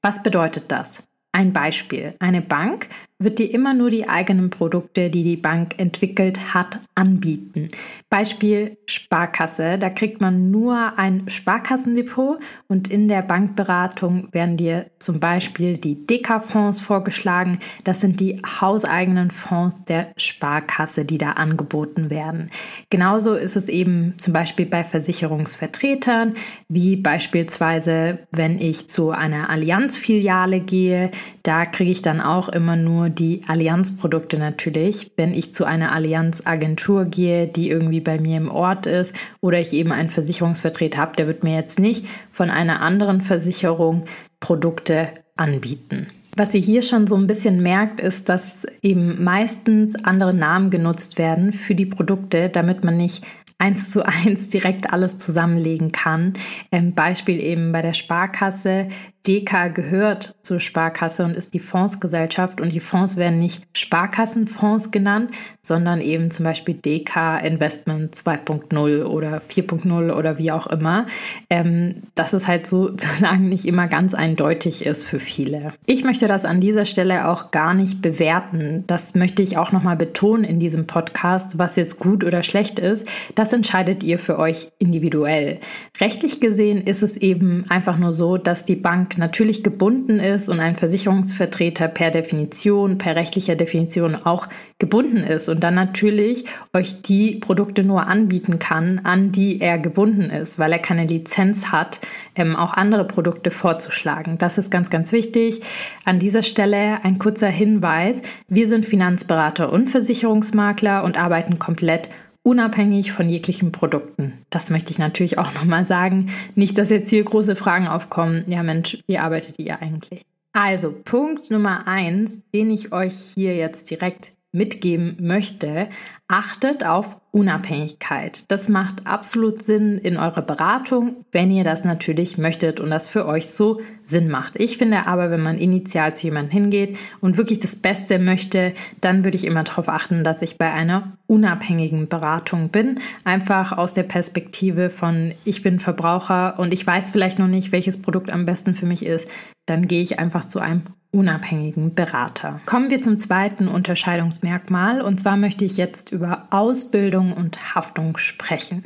Was 0.00 0.22
bedeutet 0.22 0.72
das? 0.72 1.02
Ein 1.32 1.52
Beispiel. 1.52 2.14
Eine 2.18 2.42
Bank 2.42 2.88
wird 3.18 3.38
dir 3.38 3.52
immer 3.52 3.74
nur 3.74 3.90
die 3.90 4.08
eigenen 4.08 4.50
Produkte, 4.50 5.10
die 5.10 5.22
die 5.22 5.36
Bank 5.36 5.74
entwickelt 5.78 6.54
hat, 6.54 6.80
anbieten. 6.94 7.68
Beispiel 8.10 8.76
Sparkasse. 8.86 9.78
Da 9.78 9.88
kriegt 9.88 10.20
man 10.20 10.50
nur 10.50 10.98
ein 10.98 11.28
Sparkassendepot 11.28 12.38
und 12.68 12.90
in 12.90 13.08
der 13.08 13.22
Bankberatung 13.22 14.28
werden 14.32 14.56
dir 14.56 14.86
zum 14.98 15.20
Beispiel 15.20 15.76
die 15.76 16.06
Deka-Fonds 16.06 16.80
vorgeschlagen. 16.80 17.58
Das 17.84 18.00
sind 18.00 18.20
die 18.20 18.42
hauseigenen 18.44 19.30
Fonds 19.30 19.84
der 19.84 20.12
Sparkasse, 20.16 21.04
die 21.04 21.18
da 21.18 21.32
angeboten 21.32 22.10
werden. 22.10 22.50
Genauso 22.90 23.34
ist 23.34 23.56
es 23.56 23.68
eben 23.68 24.14
zum 24.18 24.32
Beispiel 24.32 24.66
bei 24.66 24.84
Versicherungsvertretern, 24.84 26.34
wie 26.68 26.96
beispielsweise, 26.96 28.18
wenn 28.32 28.60
ich 28.60 28.88
zu 28.88 29.10
einer 29.10 29.48
Allianz-Filiale 29.48 30.60
gehe, 30.60 31.10
da 31.42 31.64
kriege 31.66 31.90
ich 31.90 32.02
dann 32.02 32.20
auch 32.20 32.48
immer 32.48 32.76
nur 32.76 33.11
die 33.18 33.42
Allianz-Produkte 33.46 34.38
natürlich. 34.38 35.12
Wenn 35.16 35.34
ich 35.34 35.54
zu 35.54 35.64
einer 35.64 35.92
Allianz-Agentur 35.92 37.04
gehe, 37.04 37.46
die 37.46 37.70
irgendwie 37.70 38.00
bei 38.00 38.18
mir 38.18 38.36
im 38.36 38.50
Ort 38.50 38.86
ist 38.86 39.14
oder 39.40 39.60
ich 39.60 39.72
eben 39.72 39.92
einen 39.92 40.10
Versicherungsvertreter 40.10 41.00
habe, 41.00 41.16
der 41.16 41.26
wird 41.26 41.44
mir 41.44 41.54
jetzt 41.54 41.78
nicht 41.78 42.06
von 42.30 42.50
einer 42.50 42.80
anderen 42.80 43.20
Versicherung 43.20 44.04
Produkte 44.40 45.08
anbieten. 45.36 46.08
Was 46.34 46.54
ihr 46.54 46.60
hier 46.60 46.80
schon 46.80 47.06
so 47.06 47.14
ein 47.16 47.26
bisschen 47.26 47.62
merkt, 47.62 48.00
ist, 48.00 48.30
dass 48.30 48.66
eben 48.80 49.22
meistens 49.22 49.94
andere 50.02 50.32
Namen 50.32 50.70
genutzt 50.70 51.18
werden 51.18 51.52
für 51.52 51.74
die 51.74 51.84
Produkte, 51.84 52.48
damit 52.48 52.84
man 52.84 52.96
nicht 52.96 53.22
eins 53.62 53.90
zu 53.90 54.04
eins 54.06 54.48
direkt 54.48 54.92
alles 54.92 55.18
zusammenlegen 55.18 55.92
kann. 55.92 56.34
Ähm, 56.70 56.94
Beispiel 56.94 57.40
eben 57.40 57.70
bei 57.72 57.82
der 57.82 57.94
Sparkasse 57.94 58.88
DK 59.26 59.72
gehört 59.72 60.34
zur 60.42 60.58
Sparkasse 60.58 61.24
und 61.24 61.36
ist 61.36 61.54
die 61.54 61.60
Fondsgesellschaft 61.60 62.60
und 62.60 62.72
die 62.72 62.80
Fonds 62.80 63.16
werden 63.16 63.38
nicht 63.38 63.64
Sparkassenfonds 63.72 64.90
genannt, 64.90 65.30
sondern 65.62 66.00
eben 66.00 66.32
zum 66.32 66.44
Beispiel 66.44 66.74
DK 66.74 67.38
Investment 67.38 68.16
2.0 68.16 69.04
oder 69.04 69.40
4.0 69.48 70.12
oder 70.12 70.38
wie 70.38 70.50
auch 70.50 70.66
immer. 70.66 71.06
Ähm, 71.50 72.02
dass 72.16 72.32
es 72.32 72.48
halt 72.48 72.66
sozusagen 72.72 73.48
nicht 73.48 73.64
immer 73.64 73.86
ganz 73.86 74.12
eindeutig 74.12 74.84
ist 74.84 75.06
für 75.06 75.20
viele. 75.20 75.72
Ich 75.86 76.02
möchte 76.02 76.26
das 76.26 76.44
an 76.44 76.60
dieser 76.60 76.84
Stelle 76.84 77.28
auch 77.28 77.52
gar 77.52 77.74
nicht 77.74 78.02
bewerten. 78.02 78.82
Das 78.88 79.14
möchte 79.14 79.42
ich 79.42 79.56
auch 79.56 79.70
nochmal 79.70 79.96
betonen 79.96 80.42
in 80.42 80.58
diesem 80.58 80.88
Podcast, 80.88 81.58
was 81.58 81.76
jetzt 81.76 82.00
gut 82.00 82.24
oder 82.24 82.42
schlecht 82.42 82.80
ist. 82.80 83.06
Das 83.36 83.52
entscheidet 83.52 84.02
ihr 84.02 84.18
für 84.18 84.40
euch 84.40 84.72
individuell. 84.80 85.60
Rechtlich 86.00 86.40
gesehen 86.40 86.82
ist 86.82 87.04
es 87.04 87.16
eben 87.16 87.66
einfach 87.68 87.98
nur 87.98 88.12
so, 88.12 88.36
dass 88.36 88.64
die 88.64 88.74
Bank 88.74 89.11
natürlich 89.18 89.62
gebunden 89.62 90.18
ist 90.18 90.48
und 90.48 90.60
ein 90.60 90.76
Versicherungsvertreter 90.76 91.88
per 91.88 92.10
Definition, 92.10 92.98
per 92.98 93.16
rechtlicher 93.16 93.56
Definition 93.56 94.14
auch 94.14 94.48
gebunden 94.78 95.18
ist 95.18 95.48
und 95.48 95.62
dann 95.62 95.74
natürlich 95.74 96.44
euch 96.72 97.02
die 97.02 97.36
Produkte 97.36 97.84
nur 97.84 98.06
anbieten 98.06 98.58
kann, 98.58 99.00
an 99.04 99.32
die 99.32 99.60
er 99.60 99.78
gebunden 99.78 100.30
ist, 100.30 100.58
weil 100.58 100.72
er 100.72 100.78
keine 100.78 101.06
Lizenz 101.06 101.66
hat, 101.66 102.00
ähm, 102.34 102.56
auch 102.56 102.72
andere 102.72 103.06
Produkte 103.06 103.50
vorzuschlagen. 103.50 104.38
Das 104.38 104.58
ist 104.58 104.70
ganz, 104.70 104.90
ganz 104.90 105.12
wichtig. 105.12 105.62
An 106.04 106.18
dieser 106.18 106.42
Stelle 106.42 107.04
ein 107.04 107.18
kurzer 107.18 107.48
Hinweis. 107.48 108.22
Wir 108.48 108.66
sind 108.68 108.86
Finanzberater 108.86 109.72
und 109.72 109.90
Versicherungsmakler 109.90 111.04
und 111.04 111.16
arbeiten 111.16 111.58
komplett 111.58 112.08
unabhängig 112.42 113.12
von 113.12 113.28
jeglichen 113.28 113.72
Produkten. 113.72 114.44
Das 114.50 114.70
möchte 114.70 114.90
ich 114.90 114.98
natürlich 114.98 115.38
auch 115.38 115.54
nochmal 115.54 115.86
sagen. 115.86 116.30
Nicht, 116.54 116.78
dass 116.78 116.90
jetzt 116.90 117.10
hier 117.10 117.24
große 117.24 117.56
Fragen 117.56 117.88
aufkommen. 117.88 118.44
Ja, 118.46 118.62
Mensch, 118.62 118.98
wie 119.06 119.18
arbeitet 119.18 119.58
ihr 119.58 119.80
eigentlich? 119.80 120.22
Also, 120.52 120.92
Punkt 120.92 121.50
Nummer 121.50 121.86
eins, 121.86 122.40
den 122.52 122.70
ich 122.70 122.92
euch 122.92 123.14
hier 123.34 123.56
jetzt 123.56 123.90
direkt 123.90 124.32
mitgeben 124.52 125.16
möchte, 125.18 125.88
achtet 126.28 126.84
auf 126.84 127.20
Unabhängigkeit. 127.30 128.50
Das 128.50 128.68
macht 128.68 129.06
absolut 129.06 129.62
Sinn 129.62 129.98
in 129.98 130.18
eurer 130.18 130.42
Beratung, 130.42 131.24
wenn 131.32 131.50
ihr 131.50 131.64
das 131.64 131.84
natürlich 131.84 132.36
möchtet 132.36 132.78
und 132.78 132.90
das 132.90 133.08
für 133.08 133.26
euch 133.26 133.48
so 133.48 133.80
Sinn 134.04 134.28
macht. 134.28 134.60
Ich 134.60 134.76
finde 134.76 135.06
aber, 135.06 135.30
wenn 135.30 135.42
man 135.42 135.58
initial 135.58 136.14
zu 136.14 136.26
jemandem 136.26 136.52
hingeht 136.52 136.98
und 137.20 137.38
wirklich 137.38 137.60
das 137.60 137.76
Beste 137.76 138.18
möchte, 138.18 138.74
dann 139.00 139.24
würde 139.24 139.36
ich 139.36 139.44
immer 139.44 139.64
darauf 139.64 139.88
achten, 139.88 140.24
dass 140.24 140.42
ich 140.42 140.58
bei 140.58 140.70
einer 140.70 141.16
unabhängigen 141.26 142.08
Beratung 142.08 142.68
bin. 142.68 143.00
Einfach 143.24 143.72
aus 143.72 143.94
der 143.94 144.04
Perspektive 144.04 144.90
von, 144.90 145.32
ich 145.44 145.62
bin 145.62 145.78
Verbraucher 145.78 146.58
und 146.58 146.72
ich 146.72 146.86
weiß 146.86 147.10
vielleicht 147.10 147.38
noch 147.38 147.48
nicht, 147.48 147.72
welches 147.72 148.02
Produkt 148.02 148.30
am 148.30 148.44
besten 148.44 148.74
für 148.74 148.86
mich 148.86 149.04
ist. 149.04 149.28
Dann 149.66 149.86
gehe 149.88 150.02
ich 150.02 150.18
einfach 150.18 150.48
zu 150.48 150.60
einem 150.60 150.82
unabhängigen 151.12 151.94
Berater. 151.94 152.60
Kommen 152.64 152.90
wir 152.90 153.02
zum 153.02 153.18
zweiten 153.18 153.68
Unterscheidungsmerkmal 153.68 155.02
und 155.02 155.20
zwar 155.20 155.36
möchte 155.36 155.64
ich 155.64 155.76
jetzt 155.76 156.10
über 156.10 156.48
Ausbildung 156.50 157.34
und 157.34 157.74
Haftung 157.74 158.16
sprechen. 158.16 158.84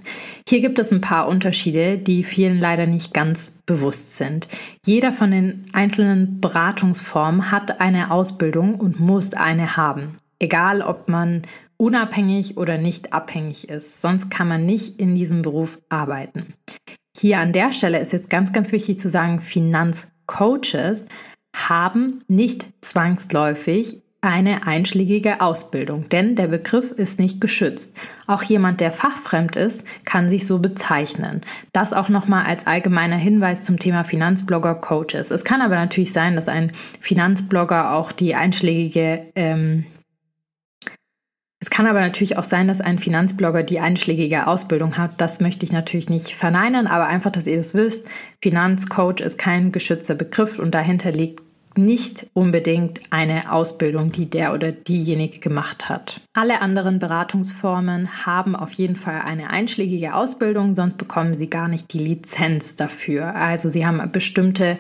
Hier 0.48 0.60
gibt 0.60 0.80
es 0.80 0.92
ein 0.92 1.00
paar 1.00 1.28
Unterschiede, 1.28 1.98
die 1.98 2.24
vielen 2.24 2.58
leider 2.58 2.86
nicht 2.86 3.14
ganz 3.14 3.52
bewusst 3.64 4.16
sind. 4.16 4.48
Jeder 4.84 5.12
von 5.12 5.30
den 5.30 5.66
einzelnen 5.72 6.40
Beratungsformen 6.40 7.52
hat 7.52 7.80
eine 7.80 8.10
Ausbildung 8.10 8.74
und 8.74 8.98
muss 8.98 9.32
eine 9.32 9.76
haben. 9.76 10.18
Egal, 10.40 10.82
ob 10.82 11.08
man 11.08 11.42
unabhängig 11.76 12.56
oder 12.56 12.78
nicht 12.78 13.12
abhängig 13.12 13.68
ist. 13.68 14.00
Sonst 14.00 14.30
kann 14.30 14.48
man 14.48 14.66
nicht 14.66 14.98
in 14.98 15.14
diesem 15.14 15.42
Beruf 15.42 15.80
arbeiten. 15.88 16.54
Hier 17.16 17.38
an 17.38 17.52
der 17.52 17.72
Stelle 17.72 18.00
ist 18.00 18.12
jetzt 18.12 18.30
ganz, 18.30 18.52
ganz 18.52 18.72
wichtig 18.72 18.98
zu 19.00 19.08
sagen, 19.08 19.40
Finanzcoaches 20.26 21.06
haben 21.54 22.24
nicht 22.28 22.66
zwangsläufig 22.82 24.02
eine 24.22 24.66
einschlägige 24.66 25.40
Ausbildung, 25.40 26.08
denn 26.08 26.34
der 26.34 26.48
Begriff 26.48 26.90
ist 26.90 27.20
nicht 27.20 27.40
geschützt. 27.40 27.96
Auch 28.26 28.42
jemand, 28.42 28.80
der 28.80 28.90
fachfremd 28.90 29.54
ist, 29.54 29.84
kann 30.04 30.28
sich 30.28 30.46
so 30.46 30.58
bezeichnen. 30.58 31.42
Das 31.72 31.92
auch 31.92 32.08
nochmal 32.08 32.44
als 32.44 32.66
allgemeiner 32.66 33.16
Hinweis 33.16 33.62
zum 33.62 33.78
Thema 33.78 34.02
Finanzblogger 34.02 34.74
Coaches. 34.74 35.30
Es 35.30 35.44
kann 35.44 35.60
aber 35.60 35.76
natürlich 35.76 36.12
sein, 36.12 36.34
dass 36.34 36.48
ein 36.48 36.72
Finanzblogger 37.00 37.92
auch 37.92 38.10
die 38.10 38.34
einschlägige 38.34 39.26
ähm, 39.36 39.84
kann 41.76 41.86
aber 41.86 42.00
natürlich 42.00 42.38
auch 42.38 42.44
sein, 42.44 42.68
dass 42.68 42.80
ein 42.80 42.98
Finanzblogger 42.98 43.62
die 43.62 43.80
einschlägige 43.80 44.46
Ausbildung 44.46 44.96
hat. 44.96 45.20
Das 45.20 45.40
möchte 45.40 45.66
ich 45.66 45.72
natürlich 45.72 46.08
nicht 46.08 46.30
verneinen, 46.30 46.86
aber 46.86 47.06
einfach, 47.06 47.30
dass 47.30 47.46
ihr 47.46 47.58
das 47.58 47.74
wisst. 47.74 48.08
Finanzcoach 48.40 49.20
ist 49.20 49.36
kein 49.36 49.72
geschützter 49.72 50.14
Begriff 50.14 50.58
und 50.58 50.70
dahinter 50.74 51.12
liegt 51.12 51.42
nicht 51.76 52.28
unbedingt 52.32 53.00
eine 53.10 53.52
Ausbildung, 53.52 54.10
die 54.10 54.30
der 54.30 54.54
oder 54.54 54.72
diejenige 54.72 55.38
gemacht 55.38 55.90
hat. 55.90 56.22
Alle 56.32 56.62
anderen 56.62 56.98
Beratungsformen 56.98 58.24
haben 58.24 58.56
auf 58.56 58.72
jeden 58.72 58.96
Fall 58.96 59.20
eine 59.20 59.50
einschlägige 59.50 60.14
Ausbildung, 60.14 60.74
sonst 60.74 60.96
bekommen 60.96 61.34
sie 61.34 61.50
gar 61.50 61.68
nicht 61.68 61.92
die 61.92 61.98
Lizenz 61.98 62.76
dafür. 62.76 63.34
Also 63.34 63.68
sie 63.68 63.84
haben 63.84 64.10
bestimmte 64.10 64.78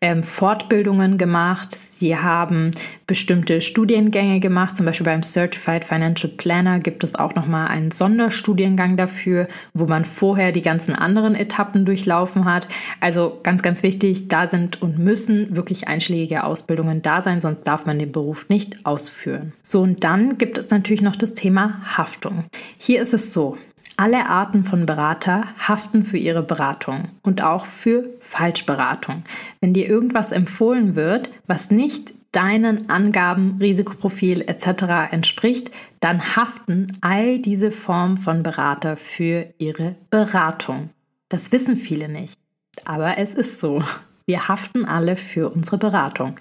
ähm, 0.00 0.22
Fortbildungen 0.22 1.18
gemacht, 1.18 1.78
Sie 1.98 2.16
haben 2.16 2.70
bestimmte 3.08 3.60
Studiengänge 3.60 4.38
gemacht, 4.38 4.76
zum 4.76 4.86
Beispiel 4.86 5.04
beim 5.04 5.24
Certified 5.24 5.84
Financial 5.84 6.32
Planner 6.32 6.78
gibt 6.78 7.02
es 7.02 7.16
auch 7.16 7.34
nochmal 7.34 7.66
einen 7.66 7.90
Sonderstudiengang 7.90 8.96
dafür, 8.96 9.48
wo 9.74 9.86
man 9.86 10.04
vorher 10.04 10.52
die 10.52 10.62
ganzen 10.62 10.94
anderen 10.94 11.34
Etappen 11.34 11.84
durchlaufen 11.84 12.44
hat. 12.44 12.68
Also 13.00 13.40
ganz, 13.42 13.62
ganz 13.62 13.82
wichtig, 13.82 14.28
da 14.28 14.46
sind 14.46 14.80
und 14.80 15.00
müssen 15.00 15.56
wirklich 15.56 15.88
einschlägige 15.88 16.44
Ausbildungen 16.44 17.02
da 17.02 17.20
sein, 17.20 17.40
sonst 17.40 17.64
darf 17.64 17.84
man 17.84 17.98
den 17.98 18.12
Beruf 18.12 18.48
nicht 18.48 18.86
ausführen. 18.86 19.52
So, 19.60 19.82
und 19.82 20.04
dann 20.04 20.38
gibt 20.38 20.56
es 20.58 20.70
natürlich 20.70 21.02
noch 21.02 21.16
das 21.16 21.34
Thema 21.34 21.80
Haftung. 21.96 22.44
Hier 22.78 23.02
ist 23.02 23.12
es 23.12 23.32
so, 23.32 23.58
alle 23.98 24.26
Arten 24.26 24.64
von 24.64 24.86
Berater 24.86 25.44
haften 25.58 26.04
für 26.04 26.18
ihre 26.18 26.42
Beratung 26.42 27.08
und 27.22 27.42
auch 27.42 27.66
für 27.66 28.04
Falschberatung. 28.20 29.24
Wenn 29.60 29.74
dir 29.74 29.88
irgendwas 29.88 30.30
empfohlen 30.30 30.94
wird, 30.94 31.28
was 31.48 31.72
nicht 31.72 32.14
deinen 32.30 32.90
Angaben, 32.90 33.56
Risikoprofil 33.60 34.42
etc. 34.42 35.10
entspricht, 35.10 35.72
dann 35.98 36.36
haften 36.36 36.96
all 37.00 37.40
diese 37.40 37.72
Formen 37.72 38.16
von 38.16 38.44
Berater 38.44 38.96
für 38.96 39.46
ihre 39.58 39.96
Beratung. 40.10 40.90
Das 41.28 41.50
wissen 41.50 41.76
viele 41.76 42.08
nicht, 42.08 42.38
aber 42.84 43.18
es 43.18 43.34
ist 43.34 43.58
so. 43.58 43.82
Wir 44.28 44.46
haften 44.46 44.84
alle 44.84 45.16
für 45.16 45.48
unsere 45.48 45.78
Beratung. 45.78 46.34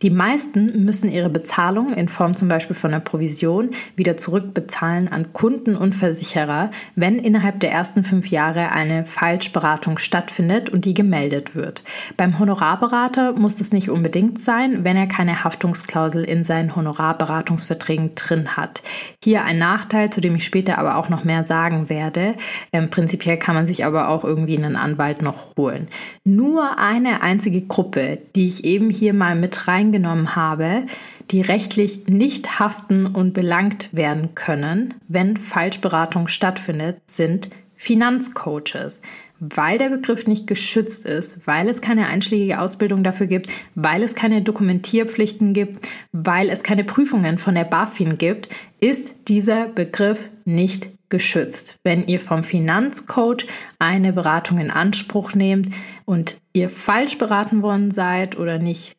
Die 0.00 0.08
meisten 0.08 0.82
müssen 0.86 1.12
ihre 1.12 1.28
Bezahlung 1.28 1.92
in 1.92 2.08
Form 2.08 2.34
zum 2.34 2.48
Beispiel 2.48 2.74
von 2.74 2.94
einer 2.94 3.04
Provision 3.04 3.72
wieder 3.96 4.16
zurückbezahlen 4.16 5.08
an 5.08 5.34
Kunden 5.34 5.76
und 5.76 5.94
Versicherer, 5.94 6.70
wenn 6.96 7.18
innerhalb 7.18 7.60
der 7.60 7.70
ersten 7.70 8.02
fünf 8.02 8.28
Jahre 8.28 8.72
eine 8.72 9.04
Falschberatung 9.04 9.98
stattfindet 9.98 10.70
und 10.70 10.86
die 10.86 10.94
gemeldet 10.94 11.54
wird. 11.54 11.82
Beim 12.16 12.38
Honorarberater 12.38 13.32
muss 13.32 13.56
das 13.56 13.72
nicht 13.72 13.90
unbedingt 13.90 14.40
sein, 14.40 14.82
wenn 14.82 14.96
er 14.96 15.06
keine 15.06 15.44
Haftungsklausel 15.44 16.24
in 16.24 16.44
seinen 16.44 16.74
Honorarberatungsverträgen 16.74 18.14
drin 18.14 18.56
hat. 18.56 18.82
Hier 19.22 19.44
ein 19.44 19.58
Nachteil, 19.58 20.08
zu 20.08 20.22
dem 20.22 20.34
ich 20.34 20.46
später 20.46 20.78
aber 20.78 20.96
auch 20.96 21.10
noch 21.10 21.24
mehr 21.24 21.46
sagen 21.46 21.90
werde. 21.90 22.36
Ähm, 22.72 22.88
prinzipiell 22.88 23.36
kann 23.36 23.54
man 23.54 23.66
sich 23.66 23.84
aber 23.84 24.08
auch 24.08 24.24
irgendwie 24.24 24.56
einen 24.56 24.76
Anwalt 24.76 25.20
noch 25.20 25.54
holen. 25.58 25.88
Nur 26.24 26.78
eine 26.78 27.20
einzige 27.34 27.62
Gruppe, 27.62 28.18
die 28.36 28.46
ich 28.46 28.64
eben 28.64 28.90
hier 28.90 29.12
mal 29.12 29.34
mit 29.34 29.66
reingenommen 29.66 30.36
habe, 30.36 30.84
die 31.32 31.40
rechtlich 31.40 32.06
nicht 32.06 32.60
haften 32.60 33.06
und 33.06 33.34
belangt 33.34 33.92
werden 33.92 34.36
können, 34.36 34.94
wenn 35.08 35.36
Falschberatung 35.36 36.28
stattfindet, 36.28 36.98
sind 37.06 37.50
Finanzcoaches. 37.74 39.02
Weil 39.40 39.78
der 39.78 39.88
Begriff 39.88 40.28
nicht 40.28 40.46
geschützt 40.46 41.06
ist, 41.06 41.44
weil 41.48 41.68
es 41.68 41.80
keine 41.80 42.06
einschlägige 42.06 42.60
Ausbildung 42.60 43.02
dafür 43.02 43.26
gibt, 43.26 43.50
weil 43.74 44.04
es 44.04 44.14
keine 44.14 44.42
Dokumentierpflichten 44.42 45.54
gibt, 45.54 45.88
weil 46.12 46.50
es 46.50 46.62
keine 46.62 46.84
Prüfungen 46.84 47.38
von 47.38 47.56
der 47.56 47.64
BaFin 47.64 48.16
gibt, 48.16 48.48
ist 48.78 49.28
dieser 49.28 49.66
Begriff 49.66 50.20
nicht 50.44 50.93
geschützt. 51.14 51.78
Wenn 51.84 52.08
ihr 52.08 52.18
vom 52.18 52.42
Finanzcoach 52.42 53.46
eine 53.78 54.12
Beratung 54.12 54.58
in 54.58 54.72
Anspruch 54.72 55.32
nehmt 55.32 55.72
und 56.06 56.38
ihr 56.52 56.68
falsch 56.68 57.18
beraten 57.18 57.62
worden 57.62 57.92
seid 57.92 58.36
oder 58.36 58.58
nicht 58.58 58.96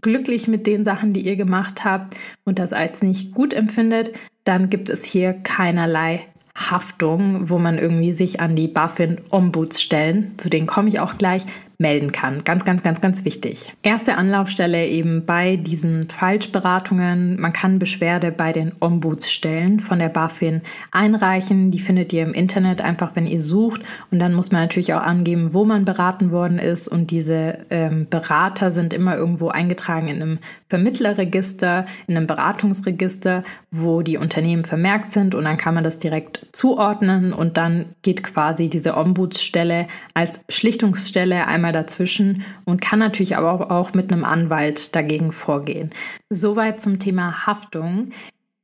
glücklich 0.00 0.46
mit 0.46 0.68
den 0.68 0.84
Sachen, 0.84 1.12
die 1.12 1.22
ihr 1.22 1.34
gemacht 1.34 1.84
habt 1.84 2.16
und 2.44 2.60
das 2.60 2.72
als 2.72 3.02
nicht 3.02 3.34
gut 3.34 3.52
empfindet, 3.52 4.12
dann 4.44 4.70
gibt 4.70 4.88
es 4.88 5.02
hier 5.04 5.32
keinerlei 5.32 6.20
Haftung, 6.56 7.50
wo 7.50 7.58
man 7.58 7.78
irgendwie 7.78 8.12
sich 8.12 8.40
an 8.40 8.54
die 8.54 8.68
BaFin 8.68 9.20
Ombuds 9.30 9.82
stellen, 9.82 10.34
zu 10.36 10.48
denen 10.48 10.68
komme 10.68 10.88
ich 10.88 11.00
auch 11.00 11.18
gleich, 11.18 11.42
melden 11.78 12.10
kann. 12.12 12.42
Ganz, 12.44 12.64
ganz, 12.64 12.82
ganz, 12.82 13.00
ganz 13.00 13.24
wichtig. 13.24 13.74
Erste 13.82 14.16
Anlaufstelle 14.16 14.86
eben 14.86 15.26
bei 15.26 15.56
diesen 15.56 16.08
Falschberatungen. 16.08 17.38
Man 17.38 17.52
kann 17.52 17.78
Beschwerde 17.78 18.32
bei 18.32 18.52
den 18.52 18.72
Ombudsstellen 18.80 19.80
von 19.80 19.98
der 19.98 20.08
BaFin 20.08 20.62
einreichen. 20.90 21.70
Die 21.70 21.80
findet 21.80 22.12
ihr 22.12 22.22
im 22.22 22.32
Internet 22.32 22.80
einfach, 22.80 23.14
wenn 23.14 23.26
ihr 23.26 23.42
sucht. 23.42 23.82
Und 24.10 24.20
dann 24.20 24.32
muss 24.32 24.50
man 24.50 24.62
natürlich 24.62 24.94
auch 24.94 25.02
angeben, 25.02 25.52
wo 25.52 25.64
man 25.64 25.84
beraten 25.84 26.30
worden 26.30 26.58
ist. 26.58 26.88
Und 26.88 27.10
diese 27.10 27.58
ähm, 27.70 28.06
Berater 28.08 28.70
sind 28.70 28.94
immer 28.94 29.16
irgendwo 29.16 29.48
eingetragen 29.48 30.08
in 30.08 30.22
einem 30.22 30.38
Vermittlerregister, 30.68 31.86
in 32.06 32.16
einem 32.16 32.26
Beratungsregister, 32.26 33.44
wo 33.70 34.00
die 34.00 34.16
Unternehmen 34.16 34.64
vermerkt 34.64 35.12
sind. 35.12 35.34
Und 35.34 35.44
dann 35.44 35.58
kann 35.58 35.74
man 35.74 35.84
das 35.84 35.98
direkt 35.98 36.46
zuordnen. 36.52 37.34
Und 37.34 37.58
dann 37.58 37.86
geht 38.00 38.22
quasi 38.24 38.68
diese 38.68 38.96
Ombudsstelle 38.96 39.86
als 40.14 40.42
Schlichtungsstelle 40.48 41.46
einmal 41.46 41.65
einmal 41.66 41.72
dazwischen 41.72 42.44
und 42.64 42.80
kann 42.80 42.98
natürlich 42.98 43.36
aber 43.36 43.70
auch 43.70 43.92
mit 43.92 44.12
einem 44.12 44.24
Anwalt 44.24 44.94
dagegen 44.94 45.32
vorgehen. 45.32 45.90
Soweit 46.30 46.80
zum 46.80 46.98
Thema 46.98 47.46
Haftung. 47.46 48.10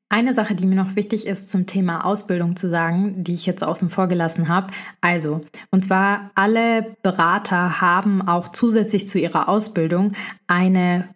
Eine 0.09 0.35
Sache, 0.35 0.55
die 0.55 0.67
mir 0.67 0.77
noch 0.77 0.95
wichtig 0.95 1.27
ist 1.27 1.49
zum 1.49 1.67
Thema 1.67 2.05
Ausbildung 2.05 2.55
zu 2.55 2.69
sagen, 2.69 3.25
die 3.25 3.33
ich 3.33 3.47
jetzt 3.47 3.65
außen 3.65 3.89
vor 3.89 4.09
gelassen 4.09 4.49
habe. 4.49 4.73
Also, 5.01 5.41
und 5.71 5.87
zwar 5.87 6.31
alle 6.35 6.97
Berater 7.03 7.81
haben 7.81 8.21
auch 8.21 8.51
zusätzlich 8.51 9.09
zu 9.09 9.19
ihrer 9.19 9.49
Ausbildung 9.49 10.13
eine 10.47 11.09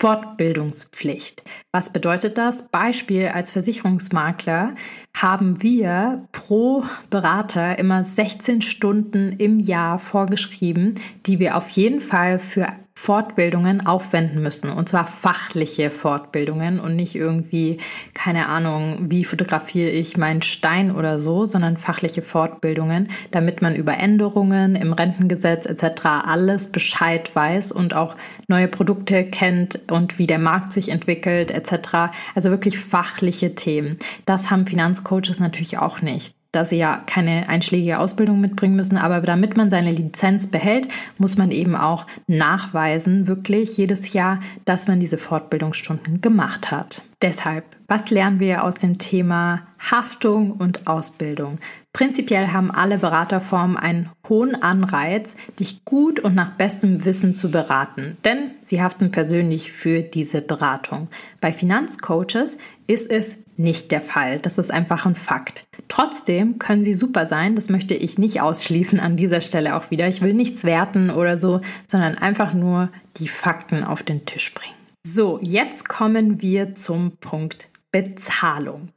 Fortbildungspflicht. 0.00 1.42
Was 1.72 1.92
bedeutet 1.92 2.38
das? 2.38 2.68
Beispiel 2.68 3.28
als 3.28 3.52
Versicherungsmakler 3.52 4.74
haben 5.14 5.62
wir 5.62 6.26
pro 6.32 6.84
Berater 7.10 7.78
immer 7.78 8.02
16 8.02 8.62
Stunden 8.62 9.32
im 9.32 9.60
Jahr 9.60 9.98
vorgeschrieben, 9.98 10.94
die 11.26 11.38
wir 11.38 11.54
auf 11.58 11.68
jeden 11.68 12.00
Fall 12.00 12.38
für 12.38 12.68
Fortbildungen 13.00 13.86
aufwenden 13.86 14.42
müssen. 14.42 14.68
Und 14.68 14.90
zwar 14.90 15.06
fachliche 15.06 15.90
Fortbildungen 15.90 16.78
und 16.78 16.96
nicht 16.96 17.14
irgendwie, 17.14 17.78
keine 18.12 18.46
Ahnung, 18.46 19.06
wie 19.08 19.24
fotografiere 19.24 19.88
ich 19.88 20.18
meinen 20.18 20.42
Stein 20.42 20.94
oder 20.94 21.18
so, 21.18 21.46
sondern 21.46 21.78
fachliche 21.78 22.20
Fortbildungen, 22.20 23.08
damit 23.30 23.62
man 23.62 23.74
über 23.74 23.96
Änderungen 23.96 24.76
im 24.76 24.92
Rentengesetz 24.92 25.64
etc. 25.64 26.04
alles 26.26 26.72
Bescheid 26.72 27.34
weiß 27.34 27.72
und 27.72 27.94
auch 27.94 28.16
neue 28.48 28.68
Produkte 28.68 29.24
kennt 29.24 29.90
und 29.90 30.18
wie 30.18 30.26
der 30.26 30.38
Markt 30.38 30.74
sich 30.74 30.90
entwickelt 30.90 31.50
etc. 31.50 32.12
Also 32.34 32.50
wirklich 32.50 32.78
fachliche 32.78 33.54
Themen. 33.54 33.98
Das 34.26 34.50
haben 34.50 34.66
Finanzcoaches 34.66 35.40
natürlich 35.40 35.78
auch 35.78 36.02
nicht 36.02 36.34
da 36.52 36.64
sie 36.64 36.76
ja 36.76 37.02
keine 37.06 37.48
einschlägige 37.48 37.98
Ausbildung 37.98 38.40
mitbringen 38.40 38.76
müssen. 38.76 38.96
Aber 38.96 39.20
damit 39.20 39.56
man 39.56 39.70
seine 39.70 39.90
Lizenz 39.90 40.50
behält, 40.50 40.88
muss 41.18 41.36
man 41.36 41.50
eben 41.50 41.76
auch 41.76 42.06
nachweisen, 42.26 43.28
wirklich 43.28 43.76
jedes 43.76 44.12
Jahr, 44.12 44.40
dass 44.64 44.88
man 44.88 45.00
diese 45.00 45.18
Fortbildungsstunden 45.18 46.20
gemacht 46.20 46.70
hat. 46.70 47.02
Deshalb, 47.22 47.64
was 47.86 48.10
lernen 48.10 48.40
wir 48.40 48.64
aus 48.64 48.74
dem 48.74 48.98
Thema 48.98 49.62
Haftung 49.78 50.52
und 50.52 50.86
Ausbildung? 50.86 51.58
Prinzipiell 51.92 52.48
haben 52.48 52.70
alle 52.70 52.98
Beraterformen 52.98 53.76
einen 53.76 54.10
hohen 54.28 54.54
Anreiz, 54.54 55.36
dich 55.58 55.84
gut 55.84 56.20
und 56.20 56.36
nach 56.36 56.52
bestem 56.52 57.04
Wissen 57.04 57.34
zu 57.34 57.50
beraten, 57.50 58.16
denn 58.24 58.52
sie 58.62 58.80
haften 58.80 59.10
persönlich 59.10 59.72
für 59.72 60.00
diese 60.00 60.40
Beratung. 60.40 61.08
Bei 61.40 61.52
Finanzcoaches 61.52 62.58
ist 62.86 63.10
es 63.10 63.38
nicht 63.56 63.90
der 63.90 64.00
Fall. 64.00 64.38
Das 64.38 64.56
ist 64.56 64.70
einfach 64.70 65.04
ein 65.04 65.16
Fakt. 65.16 65.64
Trotzdem 65.88 66.58
können 66.58 66.84
sie 66.84 66.94
super 66.94 67.28
sein. 67.28 67.56
Das 67.56 67.68
möchte 67.68 67.94
ich 67.94 68.18
nicht 68.18 68.40
ausschließen 68.40 69.00
an 69.00 69.16
dieser 69.16 69.40
Stelle 69.40 69.76
auch 69.76 69.90
wieder. 69.90 70.08
Ich 70.08 70.22
will 70.22 70.32
nichts 70.32 70.64
werten 70.64 71.10
oder 71.10 71.36
so, 71.36 71.60
sondern 71.86 72.16
einfach 72.16 72.54
nur 72.54 72.88
die 73.18 73.28
Fakten 73.28 73.84
auf 73.84 74.02
den 74.02 74.24
Tisch 74.24 74.54
bringen. 74.54 74.74
So, 75.06 75.38
jetzt 75.42 75.88
kommen 75.88 76.40
wir 76.40 76.74
zum 76.74 77.16
Punkt 77.18 77.68
Bezahlung. 77.92 78.90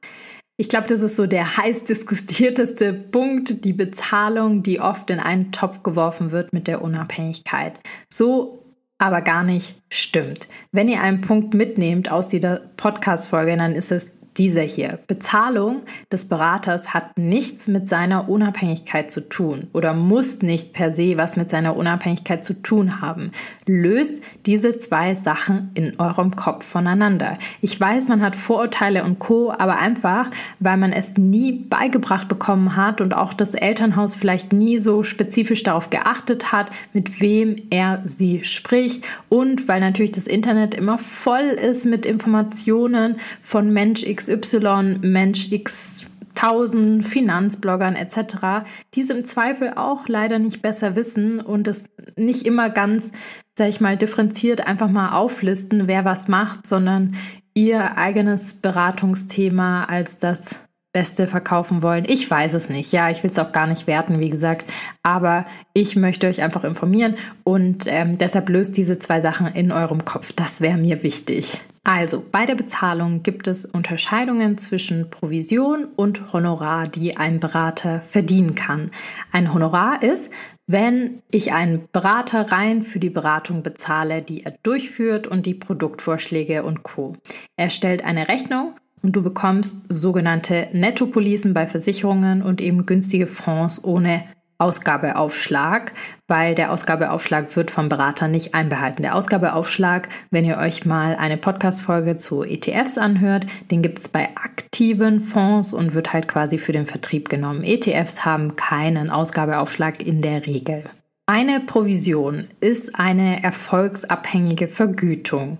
Ich 0.63 0.69
glaube, 0.69 0.87
das 0.87 1.01
ist 1.01 1.17
so 1.17 1.27
der 1.27 1.57
heiß 1.57 1.83
diskutierteste 1.83 2.93
Punkt, 2.93 3.65
die 3.65 3.73
Bezahlung, 3.73 4.63
die 4.63 4.79
oft 4.79 5.09
in 5.09 5.19
einen 5.19 5.51
Topf 5.51 5.83
geworfen 5.83 6.31
wird 6.31 6.53
mit 6.53 6.69
der 6.69 6.81
Unabhängigkeit. 6.81 7.81
So 8.07 8.63
aber 8.97 9.19
gar 9.19 9.43
nicht 9.43 9.75
stimmt. 9.89 10.47
Wenn 10.71 10.87
ihr 10.87 11.01
einen 11.01 11.19
Punkt 11.19 11.53
mitnehmt 11.53 12.09
aus 12.09 12.29
dieser 12.29 12.61
Podcast-Folge, 12.77 13.57
dann 13.57 13.75
ist 13.75 13.91
es 13.91 14.13
dieser 14.37 14.61
hier. 14.61 14.99
Bezahlung 15.07 15.83
des 16.11 16.27
Beraters 16.27 16.93
hat 16.93 17.17
nichts 17.17 17.67
mit 17.67 17.87
seiner 17.87 18.29
Unabhängigkeit 18.29 19.11
zu 19.11 19.27
tun 19.27 19.67
oder 19.73 19.93
muss 19.93 20.41
nicht 20.41 20.73
per 20.73 20.91
se 20.91 21.17
was 21.17 21.37
mit 21.37 21.49
seiner 21.49 21.75
Unabhängigkeit 21.75 22.43
zu 22.43 22.61
tun 22.61 23.01
haben. 23.01 23.31
Löst 23.65 24.21
diese 24.45 24.77
zwei 24.77 25.15
Sachen 25.15 25.71
in 25.75 25.99
eurem 25.99 26.35
Kopf 26.35 26.65
voneinander. 26.65 27.37
Ich 27.61 27.79
weiß, 27.79 28.07
man 28.07 28.21
hat 28.21 28.35
Vorurteile 28.35 29.03
und 29.03 29.19
Co, 29.19 29.51
aber 29.51 29.77
einfach, 29.77 30.31
weil 30.59 30.77
man 30.77 30.93
es 30.93 31.15
nie 31.17 31.51
beigebracht 31.51 32.27
bekommen 32.27 32.75
hat 32.75 33.01
und 33.01 33.15
auch 33.15 33.33
das 33.33 33.53
Elternhaus 33.53 34.15
vielleicht 34.15 34.53
nie 34.53 34.79
so 34.79 35.03
spezifisch 35.03 35.63
darauf 35.63 35.89
geachtet 35.89 36.51
hat, 36.51 36.71
mit 36.93 37.21
wem 37.21 37.55
er 37.69 38.01
sie 38.05 38.43
spricht 38.43 39.03
und 39.29 39.67
weil 39.67 39.79
natürlich 39.79 40.11
das 40.11 40.27
Internet 40.27 40.73
immer 40.73 40.97
voll 40.97 41.43
ist 41.43 41.85
mit 41.85 42.05
Informationen 42.05 43.17
von 43.41 43.71
Mensch 43.71 44.03
X 44.03 44.22
XY, 44.27 44.99
Mensch 45.01 45.51
X 45.51 46.05
tausend 46.35 47.05
Finanzbloggern 47.05 47.95
etc., 47.95 48.65
die 48.93 49.01
es 49.01 49.09
im 49.09 49.25
Zweifel 49.25 49.73
auch 49.75 50.07
leider 50.07 50.39
nicht 50.39 50.61
besser 50.61 50.95
wissen 50.95 51.39
und 51.39 51.67
es 51.67 51.85
nicht 52.17 52.45
immer 52.45 52.69
ganz, 52.69 53.11
sag 53.57 53.69
ich 53.69 53.81
mal, 53.81 53.97
differenziert 53.97 54.65
einfach 54.65 54.89
mal 54.89 55.13
auflisten, 55.15 55.87
wer 55.87 56.05
was 56.05 56.27
macht, 56.27 56.67
sondern 56.67 57.15
ihr 57.53 57.97
eigenes 57.97 58.55
Beratungsthema 58.55 59.85
als 59.85 60.17
das 60.17 60.55
Beste 60.93 61.27
verkaufen 61.27 61.81
wollen. 61.81 62.05
Ich 62.07 62.29
weiß 62.29 62.53
es 62.53 62.69
nicht. 62.69 62.93
Ja, 62.93 63.09
ich 63.09 63.23
will 63.23 63.31
es 63.31 63.39
auch 63.39 63.51
gar 63.51 63.67
nicht 63.67 63.87
werten, 63.87 64.19
wie 64.19 64.29
gesagt. 64.29 64.71
Aber 65.01 65.45
ich 65.73 65.95
möchte 65.95 66.27
euch 66.27 66.41
einfach 66.43 66.63
informieren 66.63 67.15
und 67.43 67.85
ähm, 67.87 68.19
deshalb 68.19 68.47
löst 68.49 68.77
diese 68.77 68.99
zwei 68.99 69.19
Sachen 69.19 69.47
in 69.47 69.71
eurem 69.71 70.05
Kopf. 70.05 70.31
Das 70.33 70.61
wäre 70.61 70.77
mir 70.77 71.01
wichtig. 71.01 71.59
Also, 71.83 72.23
bei 72.31 72.45
der 72.45 72.55
Bezahlung 72.55 73.23
gibt 73.23 73.47
es 73.47 73.65
Unterscheidungen 73.65 74.57
zwischen 74.57 75.09
Provision 75.09 75.85
und 75.97 76.31
Honorar, 76.31 76.87
die 76.87 77.17
ein 77.17 77.41
Berater 77.41 77.99
verdienen 77.99 78.55
kann. 78.55 78.91
Ein 79.33 79.53
Honorar 79.53 80.01
ist, 80.01 80.31
wenn 80.65 81.21
ich 81.29 81.51
einen 81.51 81.89
Berater 81.91 82.51
rein 82.51 82.83
für 82.83 82.99
die 82.99 83.09
Beratung 83.09 83.63
bezahle, 83.63 84.21
die 84.21 84.45
er 84.45 84.53
durchführt 84.63 85.27
und 85.27 85.45
die 85.45 85.55
Produktvorschläge 85.55 86.63
und 86.63 86.83
Co. 86.83 87.17
Er 87.57 87.69
stellt 87.69 88.05
eine 88.05 88.29
Rechnung 88.29 88.75
und 89.03 89.15
du 89.15 89.21
bekommst 89.21 89.85
sogenannte 89.93 90.69
Nettopolicen 90.71 91.53
bei 91.53 91.67
Versicherungen 91.67 92.41
und 92.41 92.61
eben 92.61 92.85
günstige 92.85 93.27
Fonds 93.27 93.83
ohne 93.83 94.23
Ausgabeaufschlag, 94.59 95.91
weil 96.27 96.55
der 96.55 96.71
Ausgabeaufschlag 96.71 97.53
wird 97.57 97.69
vom 97.69 97.89
Berater 97.89 98.29
nicht 98.29 98.55
einbehalten. 98.55 99.01
Der 99.01 99.15
Ausgabeaufschlag, 99.15 100.07
wenn 100.31 100.45
ihr 100.45 100.57
euch 100.57 100.85
mal 100.85 101.15
eine 101.15 101.35
Podcast-Folge 101.35 102.15
zu 102.17 102.43
ETFs 102.43 102.97
anhört, 102.97 103.45
den 103.71 103.81
gibt 103.81 103.99
es 103.99 104.07
bei 104.07 104.29
aktiven 104.35 105.19
Fonds 105.19 105.73
und 105.73 105.93
wird 105.95 106.13
halt 106.13 106.29
quasi 106.29 106.59
für 106.59 106.71
den 106.71 106.85
Vertrieb 106.85 107.27
genommen. 107.27 107.63
ETFs 107.63 108.23
haben 108.23 108.55
keinen 108.55 109.09
Ausgabeaufschlag 109.09 110.01
in 110.01 110.21
der 110.21 110.45
Regel. 110.45 110.83
Eine 111.25 111.59
Provision 111.59 112.47
ist 112.61 112.97
eine 112.97 113.43
erfolgsabhängige 113.43 114.67
Vergütung. 114.67 115.59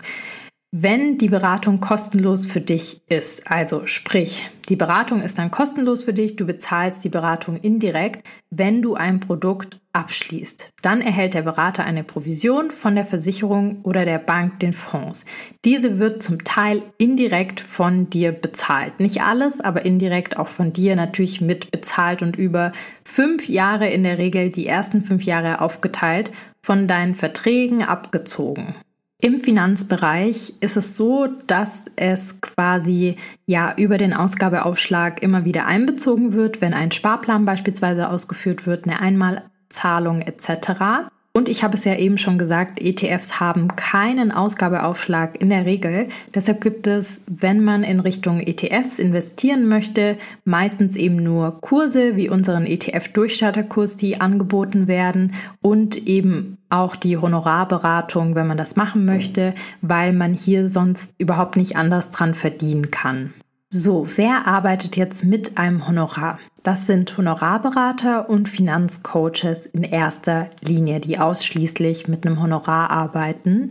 Wenn 0.76 1.18
die 1.18 1.28
Beratung 1.28 1.78
kostenlos 1.78 2.46
für 2.46 2.60
dich 2.60 3.02
ist, 3.08 3.48
also 3.48 3.86
sprich, 3.86 4.50
die 4.68 4.74
Beratung 4.74 5.22
ist 5.22 5.38
dann 5.38 5.52
kostenlos 5.52 6.02
für 6.02 6.12
dich, 6.12 6.34
du 6.34 6.46
bezahlst 6.46 7.04
die 7.04 7.10
Beratung 7.10 7.58
indirekt, 7.58 8.26
wenn 8.50 8.82
du 8.82 8.96
ein 8.96 9.20
Produkt 9.20 9.78
abschließt. 9.92 10.72
Dann 10.82 11.00
erhält 11.00 11.34
der 11.34 11.42
Berater 11.42 11.84
eine 11.84 12.02
Provision 12.02 12.72
von 12.72 12.96
der 12.96 13.06
Versicherung 13.06 13.82
oder 13.84 14.04
der 14.04 14.18
Bank, 14.18 14.58
den 14.58 14.72
Fonds. 14.72 15.26
Diese 15.64 16.00
wird 16.00 16.24
zum 16.24 16.42
Teil 16.42 16.82
indirekt 16.98 17.60
von 17.60 18.10
dir 18.10 18.32
bezahlt. 18.32 18.98
Nicht 18.98 19.22
alles, 19.22 19.60
aber 19.60 19.84
indirekt 19.84 20.36
auch 20.36 20.48
von 20.48 20.72
dir 20.72 20.96
natürlich 20.96 21.40
mit 21.40 21.70
bezahlt 21.70 22.20
und 22.20 22.34
über 22.34 22.72
fünf 23.04 23.48
Jahre 23.48 23.90
in 23.90 24.02
der 24.02 24.18
Regel, 24.18 24.50
die 24.50 24.66
ersten 24.66 25.02
fünf 25.02 25.22
Jahre 25.22 25.60
aufgeteilt, 25.60 26.32
von 26.62 26.88
deinen 26.88 27.14
Verträgen 27.14 27.84
abgezogen. 27.84 28.74
Im 29.20 29.40
Finanzbereich 29.40 30.54
ist 30.60 30.76
es 30.76 30.96
so, 30.96 31.28
dass 31.46 31.86
es 31.96 32.40
quasi 32.40 33.16
ja 33.46 33.74
über 33.76 33.96
den 33.96 34.12
Ausgabeaufschlag 34.12 35.22
immer 35.22 35.44
wieder 35.44 35.66
einbezogen 35.66 36.32
wird, 36.32 36.60
wenn 36.60 36.74
ein 36.74 36.92
Sparplan 36.92 37.44
beispielsweise 37.44 38.10
ausgeführt 38.10 38.66
wird, 38.66 38.84
eine 38.84 39.00
Einmalzahlung 39.00 40.20
etc. 40.20 41.10
Und 41.36 41.48
ich 41.48 41.64
habe 41.64 41.74
es 41.74 41.84
ja 41.84 41.96
eben 41.96 42.16
schon 42.16 42.38
gesagt, 42.38 42.80
ETFs 42.80 43.40
haben 43.40 43.66
keinen 43.74 44.30
Ausgabeaufschlag 44.30 45.40
in 45.40 45.50
der 45.50 45.66
Regel. 45.66 46.06
Deshalb 46.32 46.60
gibt 46.60 46.86
es, 46.86 47.24
wenn 47.26 47.64
man 47.64 47.82
in 47.82 47.98
Richtung 47.98 48.38
ETFs 48.38 49.00
investieren 49.00 49.66
möchte, 49.66 50.16
meistens 50.44 50.94
eben 50.94 51.16
nur 51.16 51.60
Kurse 51.60 52.14
wie 52.14 52.28
unseren 52.28 52.66
ETF-Durchstarterkurs, 52.66 53.96
die 53.96 54.20
angeboten 54.20 54.86
werden 54.86 55.34
und 55.60 56.06
eben 56.06 56.58
auch 56.70 56.94
die 56.94 57.16
Honorarberatung, 57.16 58.36
wenn 58.36 58.46
man 58.46 58.56
das 58.56 58.76
machen 58.76 59.04
möchte, 59.04 59.54
weil 59.80 60.12
man 60.12 60.34
hier 60.34 60.68
sonst 60.68 61.16
überhaupt 61.18 61.56
nicht 61.56 61.74
anders 61.74 62.12
dran 62.12 62.36
verdienen 62.36 62.92
kann. 62.92 63.34
So, 63.76 64.06
wer 64.14 64.46
arbeitet 64.46 64.96
jetzt 64.96 65.24
mit 65.24 65.58
einem 65.58 65.88
Honorar? 65.88 66.38
Das 66.62 66.86
sind 66.86 67.18
Honorarberater 67.18 68.30
und 68.30 68.48
Finanzcoaches 68.48 69.66
in 69.66 69.82
erster 69.82 70.48
Linie, 70.60 71.00
die 71.00 71.18
ausschließlich 71.18 72.06
mit 72.06 72.24
einem 72.24 72.40
Honorar 72.40 72.92
arbeiten. 72.92 73.70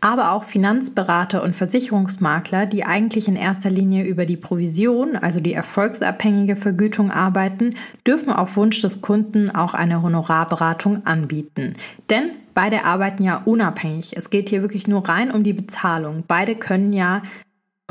Aber 0.00 0.32
auch 0.32 0.44
Finanzberater 0.44 1.42
und 1.42 1.54
Versicherungsmakler, 1.54 2.64
die 2.64 2.86
eigentlich 2.86 3.28
in 3.28 3.36
erster 3.36 3.68
Linie 3.68 4.04
über 4.04 4.24
die 4.24 4.38
Provision, 4.38 5.14
also 5.14 5.40
die 5.40 5.52
erfolgsabhängige 5.52 6.56
Vergütung 6.56 7.10
arbeiten, 7.10 7.74
dürfen 8.06 8.32
auf 8.32 8.56
Wunsch 8.56 8.80
des 8.80 9.02
Kunden 9.02 9.50
auch 9.50 9.74
eine 9.74 10.00
Honorarberatung 10.00 11.04
anbieten. 11.04 11.74
Denn 12.08 12.30
beide 12.54 12.86
arbeiten 12.86 13.22
ja 13.22 13.42
unabhängig. 13.44 14.16
Es 14.16 14.30
geht 14.30 14.48
hier 14.48 14.62
wirklich 14.62 14.88
nur 14.88 15.06
rein 15.06 15.30
um 15.30 15.44
die 15.44 15.52
Bezahlung. 15.52 16.24
Beide 16.26 16.54
können 16.54 16.94
ja 16.94 17.20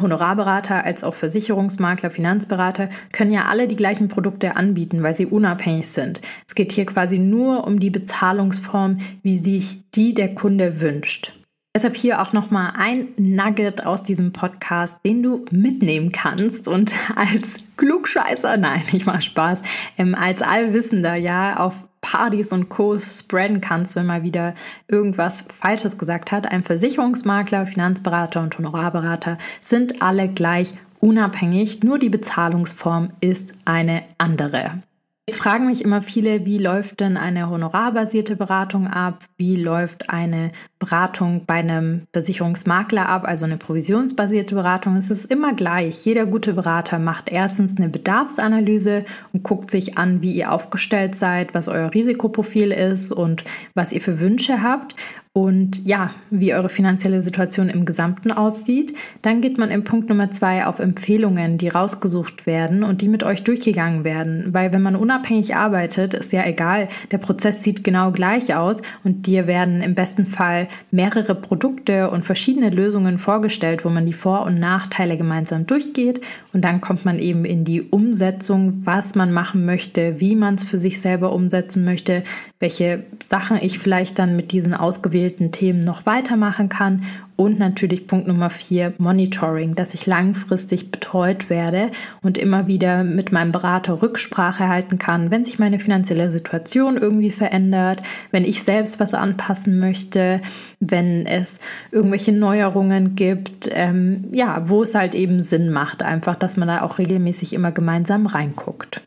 Honorarberater 0.02 0.84
als 0.84 1.04
auch 1.04 1.14
Versicherungsmakler, 1.14 2.10
Finanzberater 2.10 2.90
können 3.12 3.32
ja 3.32 3.46
alle 3.46 3.68
die 3.68 3.76
gleichen 3.76 4.08
Produkte 4.08 4.56
anbieten, 4.56 5.04
weil 5.04 5.14
sie 5.14 5.28
unabhängig 5.28 5.90
sind. 5.90 6.22
Es 6.48 6.56
geht 6.56 6.72
hier 6.72 6.86
quasi 6.86 7.20
nur 7.20 7.66
um 7.68 7.80
die 7.80 7.92
Bezahlungsform, 7.92 9.00
wie 9.22 9.38
sich 9.38 9.84
die 9.92 10.14
der 10.14 10.34
Kunde 10.34 10.82
wünscht. 10.82 11.34
Deshalb 11.76 11.96
hier 11.96 12.22
auch 12.22 12.34
nochmal 12.34 12.74
ein 12.78 13.08
Nugget 13.18 13.84
aus 13.84 14.04
diesem 14.04 14.32
Podcast, 14.32 15.04
den 15.04 15.24
du 15.24 15.44
mitnehmen 15.50 16.12
kannst 16.12 16.68
und 16.68 16.94
als 17.16 17.64
Klugscheißer, 17.78 18.58
nein, 18.58 18.84
ich 18.94 19.06
mache 19.06 19.22
Spaß, 19.22 19.64
ähm, 19.98 20.14
als 20.16 20.42
Allwissender 20.42 21.16
ja 21.16 21.58
auf 21.58 21.76
Partys 22.04 22.52
und 22.52 22.70
Co. 22.70 23.00
spreaden 23.00 23.62
kannst, 23.62 23.96
wenn 23.96 24.06
mal 24.06 24.22
wieder 24.22 24.54
irgendwas 24.88 25.48
Falsches 25.60 25.98
gesagt 25.98 26.32
hat. 26.32 26.52
Ein 26.52 26.63
Versicherungsmakler, 26.63 27.66
Finanzberater 27.66 28.42
und 28.42 28.56
Honorarberater 28.60 29.39
sind 29.62 30.04
alle 30.04 30.28
gleich 30.28 30.76
unabhängig, 31.00 31.82
nur 31.84 31.98
die 31.98 32.10
Bezahlungsform 32.10 33.12
ist 33.20 33.54
eine 33.66 34.04
andere. 34.20 34.84
Jetzt 35.26 35.40
fragen 35.40 35.68
mich 35.68 35.82
immer 35.82 36.02
viele, 36.02 36.46
wie 36.46 36.58
läuft 36.58 37.00
denn 37.00 37.16
eine 37.16 37.50
honorarbasierte 37.50 38.36
Beratung 38.36 38.88
ab? 38.88 39.24
Wie 39.38 39.56
läuft 39.56 40.10
eine 40.10 40.52
Beratung 40.80 41.46
bei 41.46 41.54
einem 41.54 42.08
Versicherungsmakler 42.12 43.08
ab, 43.08 43.26
also 43.26 43.46
eine 43.46 43.56
provisionsbasierte 43.56 44.54
Beratung? 44.54 44.98
Es 44.98 45.10
ist 45.10 45.32
immer 45.32 45.54
gleich. 45.54 46.06
Jeder 46.06 46.26
gute 46.26 46.54
Berater 46.54 47.00
macht 47.00 47.30
erstens 47.30 47.78
eine 47.78 47.88
Bedarfsanalyse 47.88 49.06
und 49.32 49.44
guckt 49.44 49.72
sich 49.72 49.98
an, 49.98 50.22
wie 50.22 50.34
ihr 50.34 50.52
aufgestellt 50.52 51.16
seid, 51.16 51.54
was 51.54 51.70
euer 51.70 51.94
Risikoprofil 51.94 52.74
ist 52.74 53.14
und 53.14 53.46
was 53.76 53.94
ihr 53.94 54.02
für 54.02 54.20
Wünsche 54.20 54.62
habt 54.62 54.94
und 55.36 55.84
ja, 55.84 56.12
wie 56.30 56.54
eure 56.54 56.69
finanzielle 56.69 57.24
Situation 57.24 57.67
im 57.67 57.86
Gesamten 57.86 58.32
aussieht. 58.32 58.96
Dann 59.24 59.41
geht 59.41 59.58
man 59.58 59.72
im 59.72 59.84
Punkt 59.84 60.08
Nummer 60.08 60.30
zwei 60.30 60.63
auf 60.67 60.78
Empfehlungen, 60.78 61.58
die 61.58 61.69
rausgesucht 61.69 62.46
werden 62.46 62.84
und 62.84 63.02
die 63.02 63.08
mit 63.08 63.24
euch 63.24 63.43
durchgegangen 63.43 64.04
werden. 64.04 64.54
Weil 64.54 64.72
wenn 64.74 64.84
man 64.84 64.96
unabhängig 64.96 65.56
arbeitet, 65.56 66.13
ist 66.13 66.34
ja 66.34 66.46
egal, 66.46 66.88
der 67.10 67.17
Prozess 67.17 67.63
sieht 67.63 67.84
genau 67.84 68.12
gleich 68.12 68.56
aus 68.56 68.84
und 69.04 69.26
dir 69.26 69.48
werden 69.48 69.82
im 69.82 69.96
besten 69.96 70.28
Fall 70.28 70.67
mehrere 70.91 71.34
Produkte 71.34 72.12
und 72.12 72.24
verschiedene 72.24 72.69
Lösungen 72.69 73.17
vorgestellt, 73.17 73.84
wo 73.84 73.89
man 73.89 74.06
die 74.06 74.13
Vor- 74.13 74.46
und 74.46 74.60
Nachteile 74.60 75.17
gemeinsam 75.17 75.65
durchgeht 75.65 76.22
und 76.54 76.62
dann 76.62 76.80
kommt 76.80 77.06
man 77.06 77.17
eben 77.17 77.43
in 77.43 77.65
die 77.65 77.82
Umsetzung, 77.82 78.86
was 78.86 79.15
man 79.15 79.34
machen 79.34 79.65
möchte, 79.65 80.19
wie 80.19 80.36
man 80.36 80.56
es 80.56 80.63
für 80.63 80.78
sich 80.78 81.02
selber 81.02 81.34
umsetzen 81.34 81.84
möchte, 81.86 82.24
welche 82.60 83.04
Sachen 83.19 83.58
ich 83.60 83.80
vielleicht 83.80 84.19
dann 84.19 84.36
mit 84.36 84.52
diesen 84.52 84.76
ausgewählten 84.76 85.23
Themen 85.30 85.80
noch 85.80 86.06
weitermachen 86.06 86.70
kann 86.70 87.04
und 87.36 87.60
natürlich 87.60 88.08
Punkt 88.08 88.28
Nummer 88.28 88.50
vier, 88.50 88.94
Monitoring, 88.98 89.76
dass 89.76 89.94
ich 89.94 90.06
langfristig 90.06 90.92
betreut 90.92 91.50
werde 91.50 91.90
und 92.22 92.38
immer 92.38 92.68
wieder 92.68 93.04
mit 93.04 93.32
meinem 93.32 93.52
Berater 93.52 94.02
Rücksprache 94.02 94.68
halten 94.68 95.00
kann, 95.00 95.32
wenn 95.32 95.44
sich 95.44 95.60
meine 95.60 95.80
finanzielle 95.80 96.30
Situation 96.32 96.98
irgendwie 96.98 97.32
verändert, 97.32 98.02
wenn 98.32 98.44
ich 98.44 98.64
selbst 98.64 99.00
was 99.00 99.14
anpassen 99.14 99.80
möchte, 99.80 100.42
wenn 100.80 101.26
es 101.26 101.60
irgendwelche 101.92 102.32
Neuerungen 102.32 103.16
gibt, 103.16 103.70
ähm, 103.74 104.26
ja, 104.32 104.70
wo 104.70 104.84
es 104.84 104.96
halt 104.96 105.16
eben 105.16 105.42
Sinn 105.42 105.72
macht, 105.72 106.04
einfach, 106.04 106.36
dass 106.36 106.58
man 106.58 106.68
da 106.68 106.82
auch 106.82 106.98
regelmäßig 106.98 107.54
immer 107.54 107.72
gemeinsam 107.72 108.28
reinguckt. 108.28 109.02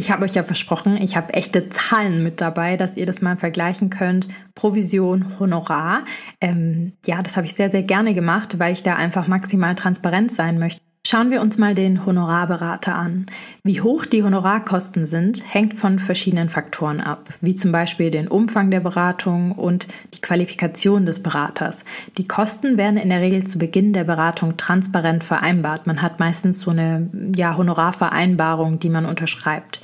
Ich 0.00 0.10
habe 0.10 0.24
euch 0.24 0.34
ja 0.34 0.42
versprochen, 0.42 0.96
ich 0.96 1.14
habe 1.14 1.34
echte 1.34 1.68
Zahlen 1.68 2.22
mit 2.22 2.40
dabei, 2.40 2.78
dass 2.78 2.96
ihr 2.96 3.04
das 3.04 3.20
mal 3.20 3.36
vergleichen 3.36 3.90
könnt. 3.90 4.28
Provision, 4.54 5.38
Honorar. 5.38 6.06
Ähm, 6.40 6.94
ja, 7.04 7.20
das 7.20 7.36
habe 7.36 7.46
ich 7.46 7.54
sehr, 7.54 7.70
sehr 7.70 7.82
gerne 7.82 8.14
gemacht, 8.14 8.58
weil 8.58 8.72
ich 8.72 8.82
da 8.82 8.96
einfach 8.96 9.26
maximal 9.26 9.74
transparent 9.74 10.32
sein 10.32 10.58
möchte. 10.58 10.80
Schauen 11.06 11.30
wir 11.30 11.40
uns 11.40 11.56
mal 11.56 11.74
den 11.74 12.04
Honorarberater 12.04 12.94
an. 12.94 13.24
Wie 13.64 13.80
hoch 13.80 14.04
die 14.04 14.22
Honorarkosten 14.22 15.06
sind, 15.06 15.42
hängt 15.50 15.72
von 15.72 15.98
verschiedenen 15.98 16.50
Faktoren 16.50 17.00
ab, 17.00 17.30
wie 17.40 17.54
zum 17.54 17.72
Beispiel 17.72 18.10
den 18.10 18.28
Umfang 18.28 18.70
der 18.70 18.80
Beratung 18.80 19.52
und 19.52 19.86
die 20.12 20.20
Qualifikation 20.20 21.06
des 21.06 21.22
Beraters. 21.22 21.86
Die 22.18 22.28
Kosten 22.28 22.76
werden 22.76 22.98
in 22.98 23.08
der 23.08 23.22
Regel 23.22 23.44
zu 23.44 23.58
Beginn 23.58 23.94
der 23.94 24.04
Beratung 24.04 24.58
transparent 24.58 25.24
vereinbart. 25.24 25.86
Man 25.86 26.02
hat 26.02 26.20
meistens 26.20 26.60
so 26.60 26.70
eine 26.70 27.08
ja, 27.34 27.56
Honorarvereinbarung, 27.56 28.78
die 28.78 28.90
man 28.90 29.06
unterschreibt. 29.06 29.80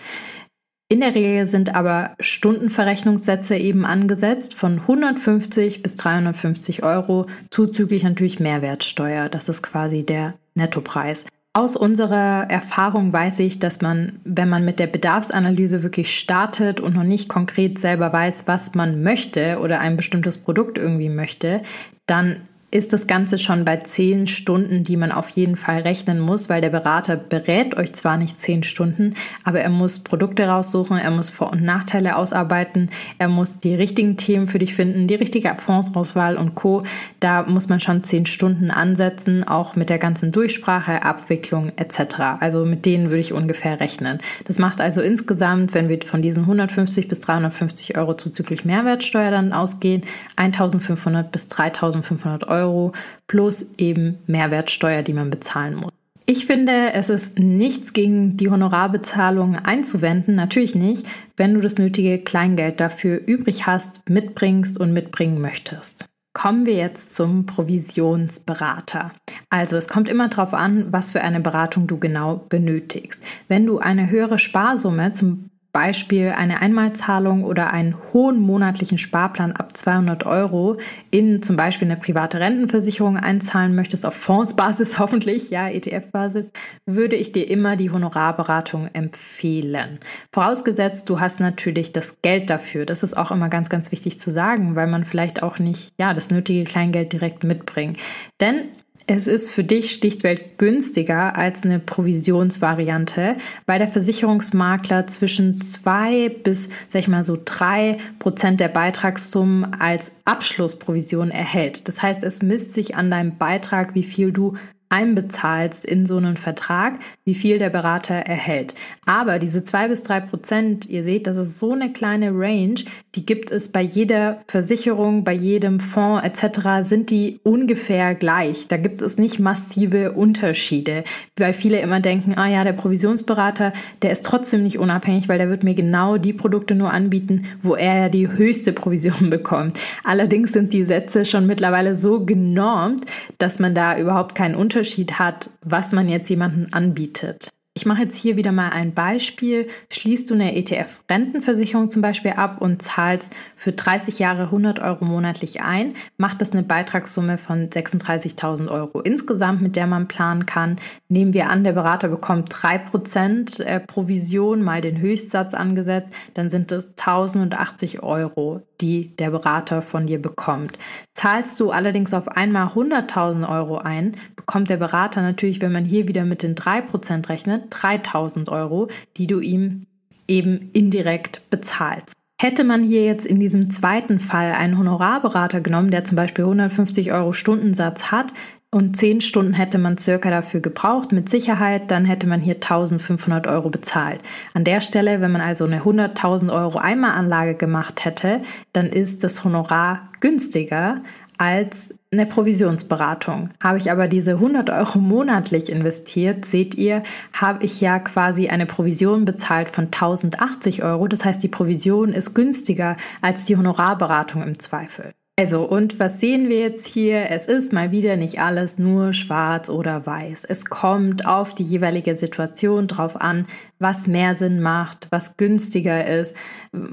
In 0.89 1.01
der 1.01 1.17
Regel 1.17 1.47
sind 1.47 1.75
aber 1.75 2.15
Stundenverrechnungssätze 2.21 3.57
eben 3.57 3.85
angesetzt 3.85 4.55
von 4.55 4.79
150 4.81 5.83
bis 5.83 5.97
350 5.97 6.85
Euro, 6.85 7.27
zuzüglich 7.51 8.05
natürlich 8.05 8.39
Mehrwertsteuer. 8.39 9.29
Das 9.29 9.49
ist 9.49 9.63
quasi 9.63 10.07
der 10.07 10.35
Nettopreis. 10.55 11.27
Aus 11.55 11.75
unserer 11.75 12.49
Erfahrung 12.49 13.13
weiß 13.13 13.41
ich, 13.41 13.59
dass 13.59 13.81
man, 13.81 14.21
wenn 14.25 14.49
man 14.49 14.65
mit 14.65 14.79
der 14.79 14.87
Bedarfsanalyse 14.87 15.83
wirklich 15.83 16.17
startet 16.17 16.79
und 16.79 16.95
noch 16.95 17.03
nicht 17.03 17.29
konkret 17.29 17.81
selber 17.81 18.13
weiß, 18.13 18.47
was 18.47 18.75
man 18.75 19.03
möchte 19.03 19.59
oder 19.59 19.81
ein 19.81 19.97
bestimmtes 19.97 20.39
Produkt 20.39 20.79
irgendwie 20.79 21.09
möchte, 21.09 21.63
dann 22.07 22.43
ist 22.73 22.93
das 22.93 23.07
Ganze 23.07 23.39
schon 23.39 23.65
bei 23.65 23.77
zehn 23.77 24.27
Stunden, 24.27 24.83
die 24.83 24.97
man 24.97 25.13
auf 25.13 25.29
jeden 25.31 25.55
Fall 25.55 25.83
rechnen 25.83 26.19
muss, 26.19 26.51
weil 26.51 26.61
der 26.61 26.71
Berater 26.71 27.17
berät 27.17 27.77
euch 27.77 27.93
zwar 27.93 28.17
nicht 28.17 28.41
zehn 28.41 28.65
Stunden, 28.65 29.15
aber 29.45 29.61
er 29.61 29.71
muss 29.71 30.01
Produkte 30.01 30.47
raussuchen, 30.49 30.99
er 30.99 31.13
muss 31.13 31.31
Vor- 31.31 31.53
und 31.53 31.63
Nachteile 31.63 32.17
ausarbeiten, 32.17 32.91
er 33.19 33.29
muss 33.29 33.61
die 33.61 33.77
richtigen 33.77 34.17
Themen 34.17 34.49
für 34.49 34.59
dich 34.59 34.75
finden, 34.75 35.07
die 35.07 35.15
richtige 35.15 35.55
Fondsauswahl 35.57 36.37
und 36.37 36.57
Co. 36.57 36.83
Da 37.21 37.45
muss 37.45 37.69
man 37.69 37.79
schon 37.79 38.03
zehn 38.03 38.27
Stunden 38.27 38.73
ansetzen, 38.73 39.47
auch 39.47 39.77
mit 39.77 39.89
der 39.89 39.99
ganzen 39.99 40.33
Durchsprache, 40.33 41.05
Abwicklung 41.05 41.71
etc. 41.77 42.41
Also 42.41 42.65
mit 42.65 42.85
denen 42.85 43.11
würde 43.11 43.21
ich 43.21 43.33
ungefähr 43.33 43.79
rechnen. 43.79 44.19
Das 44.45 44.59
macht 44.59 44.81
also 44.81 45.03
insgesamt, 45.03 45.73
wenn 45.73 45.89
wir 45.89 46.01
von 46.05 46.21
diesen 46.21 46.43
150 46.43 47.07
bis 47.07 47.21
350 47.21 47.97
Euro 47.97 48.15
zuzüglich 48.15 48.65
Mehrwertsteuer 48.65 49.31
dann 49.31 49.53
ausgehen, 49.53 50.03
1500 50.35 51.31
bis 51.31 51.49
3500 51.49 52.49
Euro 52.49 52.56
Euro 52.57 52.93
plus 53.27 53.71
eben 53.79 54.19
Mehrwertsteuer, 54.27 55.03
die 55.03 55.13
man 55.13 55.31
bezahlen 55.31 55.77
muss. 55.77 55.93
Ich 56.29 56.47
finde, 56.47 56.93
es 56.93 57.09
ist 57.09 57.39
nichts 57.39 57.93
gegen 57.93 58.37
die 58.37 58.51
Honorarbezahlung 58.51 59.55
einzuwenden, 59.57 60.35
natürlich 60.35 60.75
nicht, 60.75 61.07
wenn 61.37 61.55
du 61.55 61.61
das 61.61 61.79
nötige 61.79 62.19
Kleingeld 62.19 62.81
dafür 62.81 63.21
übrig 63.25 63.67
hast, 63.67 64.09
mitbringst 64.09 64.81
und 64.81 64.93
mitbringen 64.93 65.41
möchtest. 65.41 66.07
Kommen 66.35 66.67
wir 66.67 66.75
jetzt 66.75 67.15
zum 67.15 67.47
Provisionsberater. 67.47 69.13
Also 69.51 69.77
es 69.77 69.89
kommt 69.89 70.09
immer 70.09 70.29
darauf 70.29 70.53
an, 70.53 70.93
was 70.93 71.13
für 71.13 71.23
eine 71.23 71.41
Beratung 71.41 71.87
du 71.87 71.99
genau 71.99 72.45
benötigst. 72.49 73.23
Wenn 73.47 73.65
du 73.65 73.79
eine 73.79 74.11
höhere 74.11 74.41
Sparsumme 74.41 75.13
zum 75.13 75.51
Beispiel 75.77 76.31
eine 76.31 76.63
Einmalzahlung 76.63 77.45
oder 77.45 77.71
einen 77.71 77.97
hohen 78.15 78.41
monatlichen 78.41 78.97
Sparplan 78.97 79.53
ab 79.53 79.77
200 79.77 80.25
Euro 80.25 80.79
in 81.11 81.43
zum 81.43 81.57
Beispiel 81.57 81.87
eine 81.87 82.01
private 82.01 82.41
Rentenversicherung 82.41 83.19
einzahlen 83.19 83.75
möchtest, 83.75 84.07
auf 84.07 84.15
Fondsbasis 84.15 84.99
hoffentlich, 84.99 85.51
ja, 85.51 85.69
ETF-Basis, 85.69 86.51
würde 86.87 87.17
ich 87.17 87.33
dir 87.33 87.51
immer 87.51 87.77
die 87.77 87.91
Honorarberatung 87.91 88.89
empfehlen. 88.95 89.99
Vorausgesetzt, 90.33 91.11
du 91.11 91.21
hast 91.21 91.41
natürlich 91.41 91.93
das 91.93 92.23
Geld 92.23 92.49
dafür. 92.49 92.87
Das 92.87 93.03
ist 93.03 93.15
auch 93.15 93.31
immer 93.31 93.51
ganz, 93.51 93.69
ganz 93.69 93.93
wichtig 93.93 94.19
zu 94.19 94.31
sagen, 94.31 94.77
weil 94.77 94.87
man 94.87 95.05
vielleicht 95.05 95.43
auch 95.43 95.59
nicht, 95.59 95.93
ja, 95.99 96.15
das 96.15 96.31
nötige 96.31 96.65
Kleingeld 96.65 97.13
direkt 97.13 97.45
mitbringt. 97.45 97.99
Denn 98.41 98.71
es 99.07 99.29
ist 99.29 99.51
für 99.51 99.63
dich 99.63 99.93
schlichtweg 99.93 100.59
günstiger 100.59 101.37
als 101.37 101.63
eine 101.63 101.79
Provisionsvariante, 101.79 103.37
weil 103.65 103.79
der 103.79 103.89
Versicherungsmakler 103.89 105.07
zwischen 105.07 105.61
zwei 105.61 106.29
bis, 106.29 106.71
sag 106.89 107.01
ich 107.01 107.09
mal 107.09 107.23
so, 107.23 107.39
drei 107.45 107.99
Prozent 108.19 108.59
der 108.59 108.69
Beitragssummen 108.69 109.75
als 109.81 110.11
Abschlussprovision 110.25 111.31
erhält. 111.31 111.87
Das 111.87 112.03
heißt, 112.03 112.25
es 112.25 112.43
misst 112.43 112.75
sich 112.75 112.97
an 112.97 113.11
deinem 113.11 113.39
Beitrag, 113.39 113.95
wie 113.95 114.03
viel 114.03 114.33
du 114.33 114.55
einbezahlst 114.89 115.85
in 115.85 116.07
so 116.07 116.17
einen 116.17 116.37
Vertrag, 116.37 117.01
wie 117.25 117.35
viel 117.35 117.59
der 117.59 117.71
Berater 117.71 118.15
erhält. 118.15 118.75
Aber 119.05 119.39
diese 119.39 119.65
zwei 119.65 119.89
bis 119.89 120.03
drei 120.03 120.21
Prozent, 120.21 120.89
ihr 120.89 121.03
seht, 121.03 121.27
das 121.27 121.37
ist 121.37 121.59
so 121.59 121.73
eine 121.73 121.93
kleine 121.93 122.31
Range, 122.31 122.77
die 123.17 123.27
gibt 123.27 123.51
es 123.51 123.71
bei 123.73 123.83
jeder 123.83 124.43
Versicherung, 124.47 125.25
bei 125.25 125.33
jedem 125.33 125.81
Fonds 125.81 126.25
etc. 126.25 126.87
sind 126.87 127.11
die 127.11 127.41
ungefähr 127.43 128.15
gleich. 128.15 128.69
Da 128.69 128.77
gibt 128.77 129.03
es 129.03 129.19
nicht 129.19 129.41
massive 129.41 130.13
Unterschiede, 130.13 131.03
weil 131.37 131.53
viele 131.53 131.81
immer 131.81 132.01
denken, 132.01 132.35
ah 132.37 132.49
ja, 132.49 132.63
der 132.63 132.73
Provisionsberater, 132.73 133.73
der 134.03 134.13
ist 134.13 134.25
trotzdem 134.25 134.63
nicht 134.63 134.79
unabhängig, 134.79 135.29
weil 135.29 135.39
der 135.39 135.51
wird 135.51 135.65
mir 135.65 135.75
genau 135.75 136.17
die 136.17 136.33
Produkte 136.33 136.77
nur 136.77 136.93
anbieten, 136.93 137.47
wo 137.63 137.75
er 137.75 138.03
ja 138.03 138.09
die 138.09 138.29
höchste 138.29 138.73
Provision 138.73 139.31
bekommt. 139.31 139.81
Allerdings 140.05 140.53
sind 140.53 140.73
die 140.73 140.85
Sätze 140.85 141.25
schon 141.25 141.47
mittlerweile 141.47 141.97
so 141.97 142.25
genormt, 142.25 143.05
dass 143.39 143.59
man 143.59 143.75
da 143.75 143.99
überhaupt 143.99 144.35
keinen 144.37 144.55
Unterschied 144.55 144.76
Unterschied 144.77 145.19
hat, 145.19 145.49
was 145.63 145.93
man 145.93 146.07
jetzt 146.07 146.29
jemandem 146.29 146.69
anbietet. 146.71 147.49
Ich 147.77 147.85
mache 147.85 148.05
jetzt 148.05 148.17
hier 148.17 148.39
wieder 148.39 148.53
mal 148.53 148.71
ein 148.71 148.95
Beispiel. 148.95 149.69
Schließt 149.91 150.31
du 150.31 150.35
eine 150.35 150.57
ETF-Rentenversicherung 150.57 151.91
zum 151.91 152.01
Beispiel 152.01 152.31
ab 152.31 152.63
und 152.63 152.81
zahlst 152.81 153.37
für 153.55 153.73
30 153.73 154.19
Jahre 154.19 154.45
100 154.45 154.79
Euro 154.79 155.05
monatlich 155.05 155.61
ein, 155.61 155.93
macht 156.17 156.41
das 156.41 156.53
eine 156.53 156.63
Beitragssumme 156.63 157.37
von 157.37 157.69
36.000 157.69 158.71
Euro 158.71 159.03
insgesamt, 159.03 159.61
mit 159.61 159.77
der 159.77 159.87
man 159.87 160.09
planen 160.09 160.47
kann. 160.47 160.79
Nehmen 161.11 161.35
wir 161.35 161.51
an, 161.51 161.65
der 161.65 161.75
Berater 161.75 162.09
bekommt 162.09 162.51
3% 162.51 163.63
äh, 163.63 163.81
Provision 163.81 164.63
mal 164.63 164.81
den 164.81 164.99
Höchstsatz 164.99 165.53
angesetzt, 165.53 166.11
dann 166.33 166.49
sind 166.49 166.73
es 166.73 166.89
1080 166.97 168.03
Euro, 168.03 168.63
die 168.81 169.15
der 169.17 169.31
Berater 169.31 169.83
von 169.83 170.07
dir 170.07 170.21
bekommt. 170.21 170.79
Zahlst 171.13 171.61
du 171.61 171.73
allerdings 171.73 172.15
auf 172.15 172.29
einmal 172.29 172.69
100.000 172.69 173.47
Euro 173.47 173.77
ein, 173.77 174.17
bekommt 174.35 174.71
der 174.71 174.77
Berater 174.79 175.21
natürlich, 175.21 175.61
wenn 175.61 175.73
man 175.73 175.85
hier 175.85 176.09
wieder 176.09 176.25
mit 176.25 176.43
den 176.43 176.55
3% 176.55 177.29
rechnet, 177.29 177.66
3000 177.71 178.49
Euro, 178.49 178.89
die 179.17 179.27
du 179.27 179.41
ihm 179.41 179.83
eben 180.29 180.71
indirekt 180.73 181.43
bezahlst. 181.51 182.13
Hätte 182.39 182.65
man 182.65 182.83
hier 182.83 183.05
jetzt 183.05 183.25
in 183.25 183.41
diesem 183.41 183.71
zweiten 183.71 184.21
Fall 184.21 184.53
einen 184.53 184.77
Honorarberater 184.77 185.63
genommen, 185.63 185.91
der 185.91 186.05
zum 186.05 186.17
Beispiel 186.17 186.45
150 186.45 187.13
Euro 187.13 187.33
Stundensatz 187.33 188.11
hat, 188.11 188.33
und 188.77 188.97
10 188.97 189.23
Stunden 189.23 189.55
hätte 189.55 189.79
man 189.79 189.97
circa 189.97 190.29
dafür 190.29 190.61
gebraucht, 190.61 191.11
mit 191.11 191.31
Sicherheit, 191.31 191.91
dann 191.91 192.05
hätte 192.05 192.27
man 192.27 192.41
hier 192.41 192.57
1500 192.57 193.47
Euro 193.47 193.71
bezahlt. 193.71 194.21
An 194.53 194.65
der 194.65 194.83
Stelle, 194.83 195.23
wenn 195.23 195.33
man 195.33 195.41
also 195.41 195.65
eine 195.65 195.81
100.000 195.81 196.53
Euro 196.53 196.77
Eimeranlage 196.77 197.55
gemacht 197.55 198.05
hätte, 198.05 198.43
dann 198.75 198.87
ist 198.87 199.25
das 199.25 199.45
Honorar 199.45 200.03
günstiger 200.21 201.01
als 201.39 201.95
eine 202.19 202.27
Provisionsberatung. 202.27 203.51
Habe 203.63 203.79
ich 203.79 203.91
aber 203.91 204.09
diese 204.09 204.33
100 204.33 204.71
Euro 204.71 204.99
monatlich 204.99 205.71
investiert, 205.71 206.45
seht 206.45 206.75
ihr, 206.75 207.03
habe 207.33 207.65
ich 207.65 207.81
ja 207.81 207.99
quasi 207.99 208.49
eine 208.49 208.67
Provision 208.67 209.25
bezahlt 209.25 209.71
von 209.71 209.85
1080 209.87 210.83
Euro. 210.83 211.09
Das 211.09 211.25
heißt, 211.25 211.43
die 211.43 211.49
Provision 211.49 212.13
ist 212.13 212.35
günstiger 212.35 212.97
als 213.23 213.45
die 213.45 213.57
Honorarberatung 213.57 214.43
im 214.43 214.59
Zweifel. 214.59 215.13
Also, 215.39 215.65
und 215.65 216.01
was 216.01 216.19
sehen 216.19 216.49
wir 216.49 216.61
jetzt 216.61 216.87
hier? 216.87 217.31
Es 217.31 217.45
ist 217.45 217.71
mal 217.71 217.91
wieder 217.91 218.17
nicht 218.17 218.41
alles 218.41 218.79
nur 218.79 219.13
schwarz 219.13 219.69
oder 219.69 220.07
weiß. 220.07 220.45
Es 220.45 220.65
kommt 220.65 221.27
auf 221.27 221.55
die 221.55 221.63
jeweilige 221.63 222.17
Situation 222.17 222.87
drauf 222.87 223.21
an, 223.21 223.47
was 223.79 224.07
mehr 224.07 224.35
Sinn 224.35 224.61
macht, 224.61 225.09
was 225.11 225.37
günstiger 225.37 226.07
ist 226.07 226.35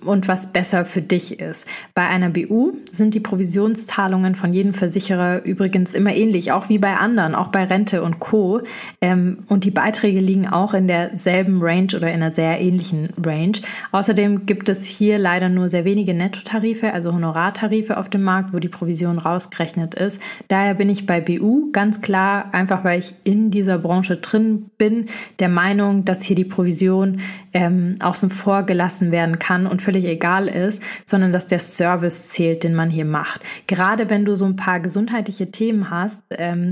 und 0.06 0.28
was 0.28 0.52
besser 0.52 0.84
für 0.84 1.02
dich 1.02 1.40
ist. 1.40 1.66
Bei 1.94 2.04
einer 2.04 2.30
BU 2.30 2.74
sind 2.92 3.14
die 3.14 3.22
Provisionszahlungen 3.22 4.36
von 4.36 4.54
jedem 4.54 4.74
Versicherer 4.74 5.46
übrigens 5.46 5.94
immer 5.94 6.14
ähnlich, 6.14 6.52
auch 6.52 6.68
wie 6.70 6.80
bei 6.80 6.96
anderen, 6.96 7.36
auch 7.36 7.48
bei 7.48 7.64
Rente 7.64 8.04
und 8.04 8.20
Co. 8.20 8.62
Ähm, 9.02 9.40
und 9.48 9.64
die 9.64 9.72
Beiträge 9.72 10.20
liegen 10.20 10.48
auch 10.48 10.74
in 10.74 10.88
derselben 10.88 11.62
Range 11.62 11.88
oder 11.96 12.10
in 12.10 12.22
einer 12.22 12.34
sehr 12.34 12.60
ähnlichen 12.60 13.10
Range. 13.24 13.60
Außerdem 13.92 14.46
gibt 14.46 14.68
es 14.68 14.86
hier 14.86 15.18
leider 15.18 15.48
nur 15.50 15.70
sehr 15.70 15.86
wenige 15.86 16.14
Nettotarife, 16.14 16.94
also 16.94 17.14
Honorartarife 17.14 17.98
auf 17.98 18.10
dem 18.10 18.24
Markt, 18.24 18.54
wo 18.54 18.60
die 18.60 18.70
Provision 18.70 19.20
rausgerechnet 19.20 19.96
ist. 19.96 20.22
Daher 20.50 20.74
bin 20.74 20.90
ich 20.90 21.06
bei 21.06 21.22
BU 21.22 21.72
ganz 21.72 22.02
klar, 22.02 22.50
einfach 22.54 22.84
weil 22.84 23.00
ich 23.00 23.14
in 23.24 23.52
dieser 23.52 23.78
Branche 23.78 24.18
drin 24.18 24.70
bin, 24.78 25.08
der 25.40 25.50
Meinung, 25.50 26.06
dass 26.06 26.24
hier 26.24 26.36
die 26.36 26.46
Provision 26.46 26.73
Vision 26.74 27.22
ähm, 27.54 27.96
außen 28.02 28.32
vor 28.32 28.64
gelassen 28.64 29.12
werden 29.12 29.38
kann 29.40 29.68
und 29.68 29.82
völlig 29.82 30.06
egal 30.06 30.48
ist, 30.48 30.82
sondern 31.06 31.32
dass 31.32 31.48
der 31.48 31.60
Service 31.60 32.30
zählt, 32.30 32.64
den 32.64 32.74
man 32.74 32.90
hier 32.90 33.06
macht. 33.06 33.42
Gerade 33.68 34.10
wenn 34.10 34.26
du 34.26 34.36
so 34.36 34.46
ein 34.46 34.56
paar 34.56 34.80
gesundheitliche 34.80 35.52
Themen 35.52 35.90
hast, 35.90 36.24
ähm, 36.32 36.72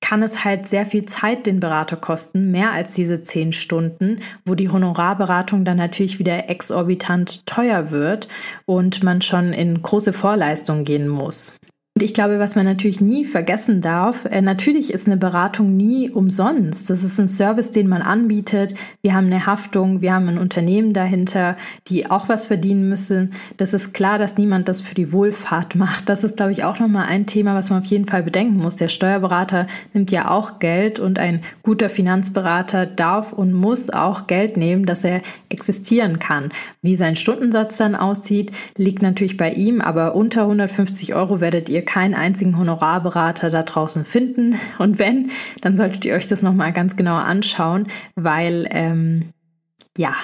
kann 0.00 0.22
es 0.22 0.44
halt 0.44 0.68
sehr 0.68 0.86
viel 0.86 1.06
Zeit 1.06 1.46
den 1.46 1.58
Berater 1.58 1.96
kosten, 1.96 2.52
mehr 2.52 2.70
als 2.70 2.94
diese 2.94 3.22
zehn 3.22 3.52
Stunden, 3.52 4.20
wo 4.44 4.54
die 4.54 4.68
Honorarberatung 4.68 5.64
dann 5.64 5.76
natürlich 5.76 6.18
wieder 6.20 6.48
exorbitant 6.48 7.46
teuer 7.46 7.90
wird 7.90 8.28
und 8.64 9.02
man 9.02 9.20
schon 9.22 9.52
in 9.52 9.82
große 9.82 10.12
Vorleistungen 10.12 10.84
gehen 10.84 11.08
muss. 11.08 11.58
Und 11.98 12.04
ich 12.04 12.14
glaube, 12.14 12.38
was 12.38 12.54
man 12.54 12.64
natürlich 12.64 13.00
nie 13.00 13.24
vergessen 13.24 13.80
darf, 13.80 14.24
äh, 14.24 14.40
natürlich 14.40 14.92
ist 14.94 15.08
eine 15.08 15.16
Beratung 15.16 15.76
nie 15.76 16.08
umsonst. 16.08 16.88
Das 16.90 17.02
ist 17.02 17.18
ein 17.18 17.26
Service, 17.26 17.72
den 17.72 17.88
man 17.88 18.02
anbietet. 18.02 18.76
Wir 19.02 19.14
haben 19.14 19.26
eine 19.26 19.46
Haftung, 19.46 20.00
wir 20.00 20.14
haben 20.14 20.28
ein 20.28 20.38
Unternehmen 20.38 20.92
dahinter, 20.92 21.56
die 21.88 22.08
auch 22.08 22.28
was 22.28 22.46
verdienen 22.46 22.88
müssen. 22.88 23.32
Das 23.56 23.74
ist 23.74 23.94
klar, 23.94 24.16
dass 24.16 24.38
niemand 24.38 24.68
das 24.68 24.80
für 24.80 24.94
die 24.94 25.12
Wohlfahrt 25.12 25.74
macht. 25.74 26.08
Das 26.08 26.22
ist, 26.22 26.36
glaube 26.36 26.52
ich, 26.52 26.62
auch 26.62 26.78
nochmal 26.78 27.06
ein 27.06 27.26
Thema, 27.26 27.56
was 27.56 27.68
man 27.70 27.80
auf 27.80 27.86
jeden 27.86 28.06
Fall 28.06 28.22
bedenken 28.22 28.58
muss. 28.58 28.76
Der 28.76 28.86
Steuerberater 28.86 29.66
nimmt 29.92 30.12
ja 30.12 30.30
auch 30.30 30.60
Geld 30.60 31.00
und 31.00 31.18
ein 31.18 31.40
guter 31.64 31.88
Finanzberater 31.88 32.86
darf 32.86 33.32
und 33.32 33.52
muss 33.52 33.90
auch 33.90 34.28
Geld 34.28 34.56
nehmen, 34.56 34.86
dass 34.86 35.02
er 35.02 35.20
existieren 35.48 36.20
kann. 36.20 36.50
Wie 36.80 36.94
sein 36.94 37.16
Stundensatz 37.16 37.76
dann 37.76 37.96
aussieht, 37.96 38.52
liegt 38.76 39.02
natürlich 39.02 39.36
bei 39.36 39.50
ihm, 39.50 39.80
aber 39.80 40.14
unter 40.14 40.42
150 40.42 41.16
Euro 41.16 41.40
werdet 41.40 41.68
ihr 41.68 41.87
keinen 41.88 42.14
einzigen 42.14 42.58
Honorarberater 42.58 43.48
da 43.48 43.62
draußen 43.62 44.04
finden. 44.04 44.60
Und 44.78 44.98
wenn, 44.98 45.30
dann 45.62 45.74
solltet 45.74 46.04
ihr 46.04 46.14
euch 46.14 46.28
das 46.28 46.42
nochmal 46.42 46.74
ganz 46.74 46.96
genau 46.96 47.16
anschauen, 47.16 47.86
weil 48.14 48.68
ähm, 48.70 49.30
ja, 49.96 50.14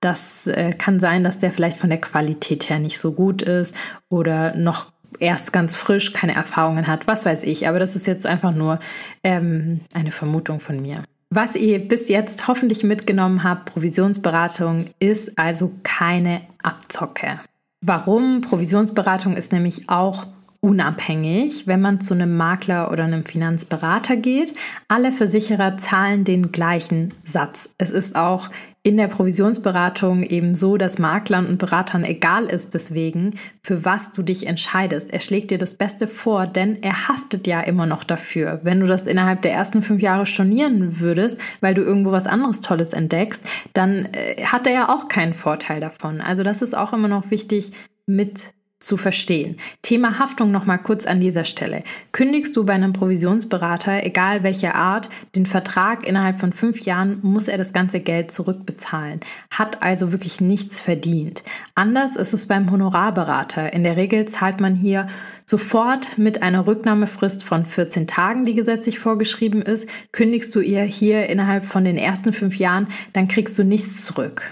das 0.00 0.46
äh, 0.46 0.72
kann 0.72 1.00
sein, 1.00 1.24
dass 1.24 1.40
der 1.40 1.50
vielleicht 1.50 1.78
von 1.78 1.90
der 1.90 2.00
Qualität 2.00 2.70
her 2.70 2.78
nicht 2.78 3.00
so 3.00 3.10
gut 3.10 3.42
ist 3.42 3.74
oder 4.08 4.54
noch 4.56 4.92
erst 5.18 5.52
ganz 5.52 5.74
frisch 5.74 6.12
keine 6.12 6.36
Erfahrungen 6.36 6.86
hat, 6.86 7.08
was 7.08 7.26
weiß 7.26 7.42
ich. 7.42 7.68
Aber 7.68 7.80
das 7.80 7.96
ist 7.96 8.06
jetzt 8.06 8.24
einfach 8.24 8.54
nur 8.54 8.78
ähm, 9.24 9.80
eine 9.92 10.12
Vermutung 10.12 10.60
von 10.60 10.80
mir. 10.80 11.02
Was 11.28 11.56
ihr 11.56 11.80
bis 11.80 12.08
jetzt 12.08 12.46
hoffentlich 12.46 12.84
mitgenommen 12.84 13.42
habt, 13.42 13.72
Provisionsberatung 13.72 14.90
ist 15.00 15.36
also 15.38 15.72
keine 15.82 16.42
Abzocke. 16.62 17.40
Warum? 17.80 18.42
Provisionsberatung 18.42 19.36
ist 19.36 19.52
nämlich 19.52 19.88
auch 19.88 20.26
unabhängig, 20.60 21.66
wenn 21.66 21.80
man 21.80 22.00
zu 22.00 22.14
einem 22.14 22.36
Makler 22.36 22.90
oder 22.92 23.04
einem 23.04 23.24
Finanzberater 23.24 24.16
geht. 24.16 24.52
Alle 24.88 25.10
Versicherer 25.10 25.78
zahlen 25.78 26.24
den 26.24 26.52
gleichen 26.52 27.14
Satz. 27.24 27.74
Es 27.78 27.90
ist 27.90 28.14
auch 28.14 28.50
in 28.82 28.96
der 28.96 29.08
Provisionsberatung 29.08 30.22
eben 30.22 30.54
so, 30.54 30.78
dass 30.78 30.98
Maklern 30.98 31.46
und 31.46 31.58
Beratern 31.58 32.02
egal 32.02 32.46
ist 32.46 32.72
deswegen, 32.72 33.34
für 33.62 33.84
was 33.84 34.12
du 34.12 34.22
dich 34.22 34.46
entscheidest. 34.46 35.10
Er 35.12 35.20
schlägt 35.20 35.50
dir 35.50 35.58
das 35.58 35.74
Beste 35.74 36.08
vor, 36.08 36.46
denn 36.46 36.82
er 36.82 37.08
haftet 37.08 37.46
ja 37.46 37.60
immer 37.60 37.84
noch 37.84 38.04
dafür. 38.04 38.60
Wenn 38.62 38.80
du 38.80 38.86
das 38.86 39.06
innerhalb 39.06 39.42
der 39.42 39.52
ersten 39.52 39.82
fünf 39.82 40.00
Jahre 40.00 40.24
stornieren 40.24 41.00
würdest, 41.00 41.38
weil 41.60 41.74
du 41.74 41.82
irgendwo 41.82 42.12
was 42.12 42.26
anderes 42.26 42.60
Tolles 42.60 42.94
entdeckst, 42.94 43.42
dann 43.74 44.06
äh, 44.12 44.44
hat 44.44 44.66
er 44.66 44.72
ja 44.72 44.88
auch 44.88 45.08
keinen 45.08 45.34
Vorteil 45.34 45.80
davon. 45.80 46.22
Also 46.22 46.42
das 46.42 46.62
ist 46.62 46.76
auch 46.76 46.94
immer 46.94 47.08
noch 47.08 47.30
wichtig 47.30 47.72
mit 48.06 48.52
zu 48.80 48.96
verstehen. 48.96 49.56
Thema 49.82 50.18
Haftung 50.18 50.50
noch 50.50 50.64
mal 50.64 50.78
kurz 50.78 51.06
an 51.06 51.20
dieser 51.20 51.44
Stelle. 51.44 51.84
Kündigst 52.12 52.56
du 52.56 52.64
bei 52.64 52.72
einem 52.72 52.94
Provisionsberater, 52.94 54.04
egal 54.04 54.42
welcher 54.42 54.74
Art, 54.74 55.10
den 55.34 55.44
Vertrag 55.44 56.06
innerhalb 56.06 56.40
von 56.40 56.52
fünf 56.52 56.80
Jahren, 56.80 57.18
muss 57.22 57.46
er 57.46 57.58
das 57.58 57.74
ganze 57.74 58.00
Geld 58.00 58.32
zurückbezahlen. 58.32 59.20
Hat 59.50 59.82
also 59.82 60.12
wirklich 60.12 60.40
nichts 60.40 60.80
verdient. 60.80 61.44
Anders 61.74 62.16
ist 62.16 62.32
es 62.32 62.48
beim 62.48 62.70
Honorarberater. 62.70 63.72
In 63.74 63.84
der 63.84 63.96
Regel 63.98 64.26
zahlt 64.26 64.60
man 64.60 64.74
hier 64.74 65.08
sofort 65.44 66.16
mit 66.16 66.42
einer 66.42 66.66
Rücknahmefrist 66.66 67.44
von 67.44 67.66
14 67.66 68.06
Tagen, 68.06 68.46
die 68.46 68.54
gesetzlich 68.54 68.98
vorgeschrieben 68.98 69.60
ist. 69.60 69.88
Kündigst 70.12 70.54
du 70.54 70.60
ihr 70.60 70.82
hier 70.82 71.28
innerhalb 71.28 71.66
von 71.66 71.84
den 71.84 71.98
ersten 71.98 72.32
fünf 72.32 72.56
Jahren, 72.56 72.86
dann 73.12 73.28
kriegst 73.28 73.58
du 73.58 73.64
nichts 73.64 74.04
zurück. 74.04 74.42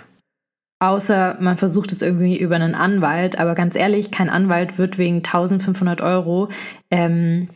Außer 0.81 1.37
man 1.41 1.57
versucht 1.57 1.91
es 1.93 2.03
irgendwie 2.03 2.39
über 2.39 2.55
einen 2.55 2.75
Anwalt. 2.75 3.39
Aber 3.39 3.55
ganz 3.55 3.75
ehrlich, 3.75 4.11
kein 4.11 4.31
Anwalt 4.31 4.79
wird 4.79 4.99
wegen 4.99 5.17
1500 5.17 6.01
Euro 6.01 6.49
ähm, 6.91 7.49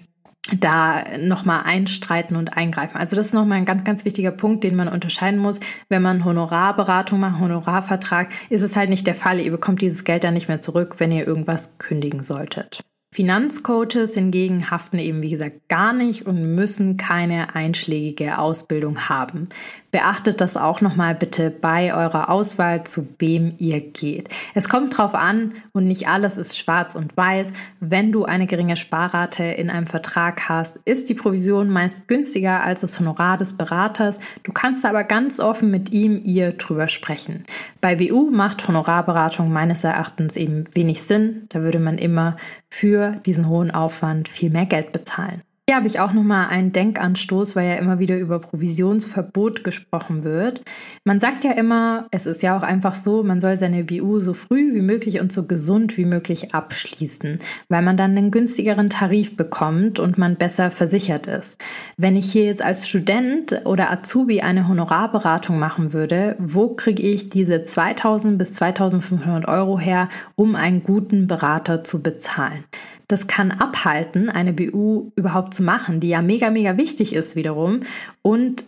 da 0.58 1.04
nochmal 1.18 1.62
einstreiten 1.64 2.36
und 2.36 2.56
eingreifen. 2.56 2.96
Also 2.96 3.14
das 3.14 3.26
ist 3.26 3.32
nochmal 3.32 3.58
ein 3.58 3.64
ganz, 3.64 3.84
ganz 3.84 4.04
wichtiger 4.04 4.32
Punkt, 4.32 4.64
den 4.64 4.74
man 4.74 4.88
unterscheiden 4.88 5.38
muss. 5.38 5.60
Wenn 5.88 6.02
man 6.02 6.24
Honorarberatung 6.24 7.20
macht, 7.20 7.40
Honorarvertrag, 7.40 8.30
ist 8.50 8.62
es 8.62 8.76
halt 8.76 8.90
nicht 8.90 9.06
der 9.06 9.14
Fall. 9.14 9.38
Ihr 9.38 9.52
bekommt 9.52 9.82
dieses 9.82 10.02
Geld 10.02 10.24
dann 10.24 10.34
nicht 10.34 10.48
mehr 10.48 10.60
zurück, 10.60 10.96
wenn 10.98 11.12
ihr 11.12 11.26
irgendwas 11.26 11.78
kündigen 11.78 12.24
solltet. 12.24 12.82
Finanzcoaches 13.14 14.14
hingegen 14.14 14.70
haften 14.70 14.98
eben, 14.98 15.22
wie 15.22 15.30
gesagt, 15.30 15.68
gar 15.68 15.92
nicht 15.92 16.26
und 16.26 16.54
müssen 16.54 16.96
keine 16.96 17.54
einschlägige 17.54 18.38
Ausbildung 18.38 19.10
haben. 19.10 19.50
Beachtet 19.92 20.40
das 20.40 20.56
auch 20.56 20.80
nochmal 20.80 21.14
bitte 21.14 21.50
bei 21.50 21.94
eurer 21.94 22.30
Auswahl, 22.30 22.84
zu 22.84 23.06
wem 23.18 23.56
ihr 23.58 23.82
geht. 23.82 24.30
Es 24.54 24.70
kommt 24.70 24.96
drauf 24.96 25.14
an 25.14 25.52
und 25.72 25.86
nicht 25.86 26.08
alles 26.08 26.38
ist 26.38 26.58
schwarz 26.58 26.94
und 26.94 27.14
weiß. 27.14 27.52
Wenn 27.78 28.10
du 28.10 28.24
eine 28.24 28.46
geringe 28.46 28.78
Sparrate 28.78 29.44
in 29.44 29.68
einem 29.68 29.86
Vertrag 29.86 30.48
hast, 30.48 30.78
ist 30.86 31.10
die 31.10 31.14
Provision 31.14 31.68
meist 31.68 32.08
günstiger 32.08 32.62
als 32.62 32.80
das 32.80 32.98
Honorar 32.98 33.36
des 33.36 33.58
Beraters. 33.58 34.18
Du 34.44 34.52
kannst 34.52 34.86
aber 34.86 35.04
ganz 35.04 35.40
offen 35.40 35.70
mit 35.70 35.92
ihm, 35.92 36.22
ihr 36.24 36.52
drüber 36.52 36.88
sprechen. 36.88 37.44
Bei 37.82 38.00
WU 38.00 38.30
macht 38.30 38.66
Honorarberatung 38.66 39.52
meines 39.52 39.84
Erachtens 39.84 40.36
eben 40.36 40.64
wenig 40.72 41.02
Sinn. 41.02 41.44
Da 41.50 41.60
würde 41.60 41.78
man 41.78 41.98
immer 41.98 42.38
für 42.70 43.16
diesen 43.26 43.46
hohen 43.46 43.70
Aufwand 43.70 44.30
viel 44.30 44.48
mehr 44.48 44.64
Geld 44.64 44.92
bezahlen. 44.92 45.42
Hier 45.72 45.78
habe 45.78 45.88
ich 45.88 46.00
auch 46.00 46.12
nochmal 46.12 46.48
einen 46.48 46.72
Denkanstoß, 46.72 47.56
weil 47.56 47.66
ja 47.66 47.76
immer 47.76 47.98
wieder 47.98 48.18
über 48.18 48.38
Provisionsverbot 48.40 49.64
gesprochen 49.64 50.22
wird. 50.22 50.60
Man 51.04 51.18
sagt 51.18 51.44
ja 51.44 51.52
immer, 51.52 52.08
es 52.10 52.26
ist 52.26 52.42
ja 52.42 52.58
auch 52.58 52.62
einfach 52.62 52.94
so, 52.94 53.22
man 53.22 53.40
soll 53.40 53.56
seine 53.56 53.82
BU 53.82 54.18
so 54.18 54.34
früh 54.34 54.74
wie 54.74 54.82
möglich 54.82 55.18
und 55.18 55.32
so 55.32 55.46
gesund 55.46 55.96
wie 55.96 56.04
möglich 56.04 56.54
abschließen, 56.54 57.40
weil 57.70 57.80
man 57.80 57.96
dann 57.96 58.10
einen 58.10 58.30
günstigeren 58.30 58.90
Tarif 58.90 59.34
bekommt 59.34 59.98
und 59.98 60.18
man 60.18 60.36
besser 60.36 60.70
versichert 60.70 61.26
ist. 61.26 61.56
Wenn 61.96 62.16
ich 62.16 62.30
hier 62.30 62.44
jetzt 62.44 62.60
als 62.60 62.86
Student 62.86 63.62
oder 63.64 63.90
Azubi 63.90 64.42
eine 64.42 64.68
Honorarberatung 64.68 65.58
machen 65.58 65.94
würde, 65.94 66.36
wo 66.38 66.74
kriege 66.74 67.02
ich 67.02 67.30
diese 67.30 67.64
2000 67.64 68.36
bis 68.36 68.52
2500 68.52 69.48
Euro 69.48 69.78
her, 69.78 70.10
um 70.34 70.54
einen 70.54 70.82
guten 70.82 71.28
Berater 71.28 71.82
zu 71.82 72.02
bezahlen? 72.02 72.64
Das 73.08 73.26
kann 73.26 73.50
abhalten, 73.50 74.28
eine 74.28 74.52
BU 74.52 75.12
überhaupt 75.16 75.54
zu 75.54 75.62
machen, 75.62 76.00
die 76.00 76.08
ja 76.08 76.22
mega, 76.22 76.50
mega 76.50 76.76
wichtig 76.76 77.14
ist 77.14 77.36
wiederum 77.36 77.80
und 78.22 78.64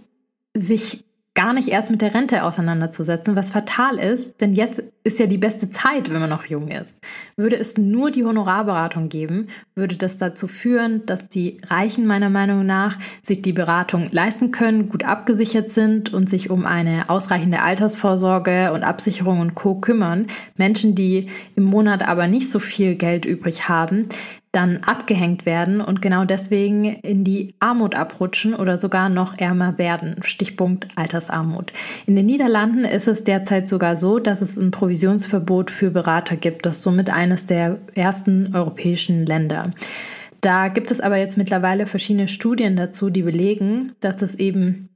sich 0.56 1.04
gar 1.34 1.52
nicht 1.52 1.68
erst 1.68 1.90
mit 1.90 2.00
der 2.00 2.14
Rente 2.14 2.44
auseinanderzusetzen, 2.44 3.34
was 3.34 3.50
fatal 3.50 3.98
ist, 3.98 4.40
denn 4.40 4.52
jetzt 4.52 4.82
ist 5.02 5.18
ja 5.18 5.26
die 5.26 5.38
beste 5.38 5.68
Zeit, 5.68 6.10
wenn 6.10 6.20
man 6.20 6.30
noch 6.30 6.46
jung 6.46 6.68
ist. 6.68 7.00
Würde 7.36 7.56
es 7.56 7.76
nur 7.76 8.12
die 8.12 8.24
Honorarberatung 8.24 9.08
geben, 9.08 9.48
würde 9.74 9.96
das 9.96 10.16
dazu 10.16 10.46
führen, 10.46 11.04
dass 11.06 11.28
die 11.28 11.60
Reichen 11.66 12.06
meiner 12.06 12.30
Meinung 12.30 12.64
nach 12.64 12.98
sich 13.20 13.42
die 13.42 13.52
Beratung 13.52 14.08
leisten 14.12 14.52
können, 14.52 14.88
gut 14.88 15.04
abgesichert 15.04 15.70
sind 15.70 16.14
und 16.14 16.30
sich 16.30 16.50
um 16.50 16.66
eine 16.66 17.10
ausreichende 17.10 17.62
Altersvorsorge 17.62 18.72
und 18.72 18.84
Absicherung 18.84 19.40
und 19.40 19.56
Co 19.56 19.74
kümmern. 19.74 20.28
Menschen, 20.56 20.94
die 20.94 21.30
im 21.56 21.64
Monat 21.64 22.06
aber 22.06 22.28
nicht 22.28 22.48
so 22.48 22.60
viel 22.60 22.94
Geld 22.94 23.24
übrig 23.24 23.68
haben, 23.68 24.08
dann 24.54 24.78
abgehängt 24.84 25.46
werden 25.46 25.80
und 25.80 26.00
genau 26.00 26.24
deswegen 26.24 26.84
in 26.84 27.24
die 27.24 27.54
Armut 27.60 27.94
abrutschen 27.94 28.54
oder 28.54 28.78
sogar 28.78 29.08
noch 29.08 29.38
ärmer 29.38 29.78
werden. 29.78 30.16
Stichpunkt 30.22 30.86
Altersarmut. 30.94 31.72
In 32.06 32.16
den 32.16 32.26
Niederlanden 32.26 32.84
ist 32.84 33.08
es 33.08 33.24
derzeit 33.24 33.68
sogar 33.68 33.96
so, 33.96 34.18
dass 34.18 34.42
es 34.42 34.56
ein 34.56 34.70
Provisionsverbot 34.70 35.70
für 35.70 35.90
Berater 35.90 36.36
gibt. 36.36 36.66
Das 36.66 36.76
ist 36.76 36.82
somit 36.82 37.10
eines 37.10 37.46
der 37.46 37.78
ersten 37.94 38.54
europäischen 38.54 39.26
Länder. 39.26 39.72
Da 40.40 40.68
gibt 40.68 40.90
es 40.90 41.00
aber 41.00 41.16
jetzt 41.16 41.38
mittlerweile 41.38 41.86
verschiedene 41.86 42.28
Studien 42.28 42.76
dazu, 42.76 43.10
die 43.10 43.22
belegen, 43.22 43.92
dass 44.00 44.16
das 44.16 44.34
eben 44.34 44.90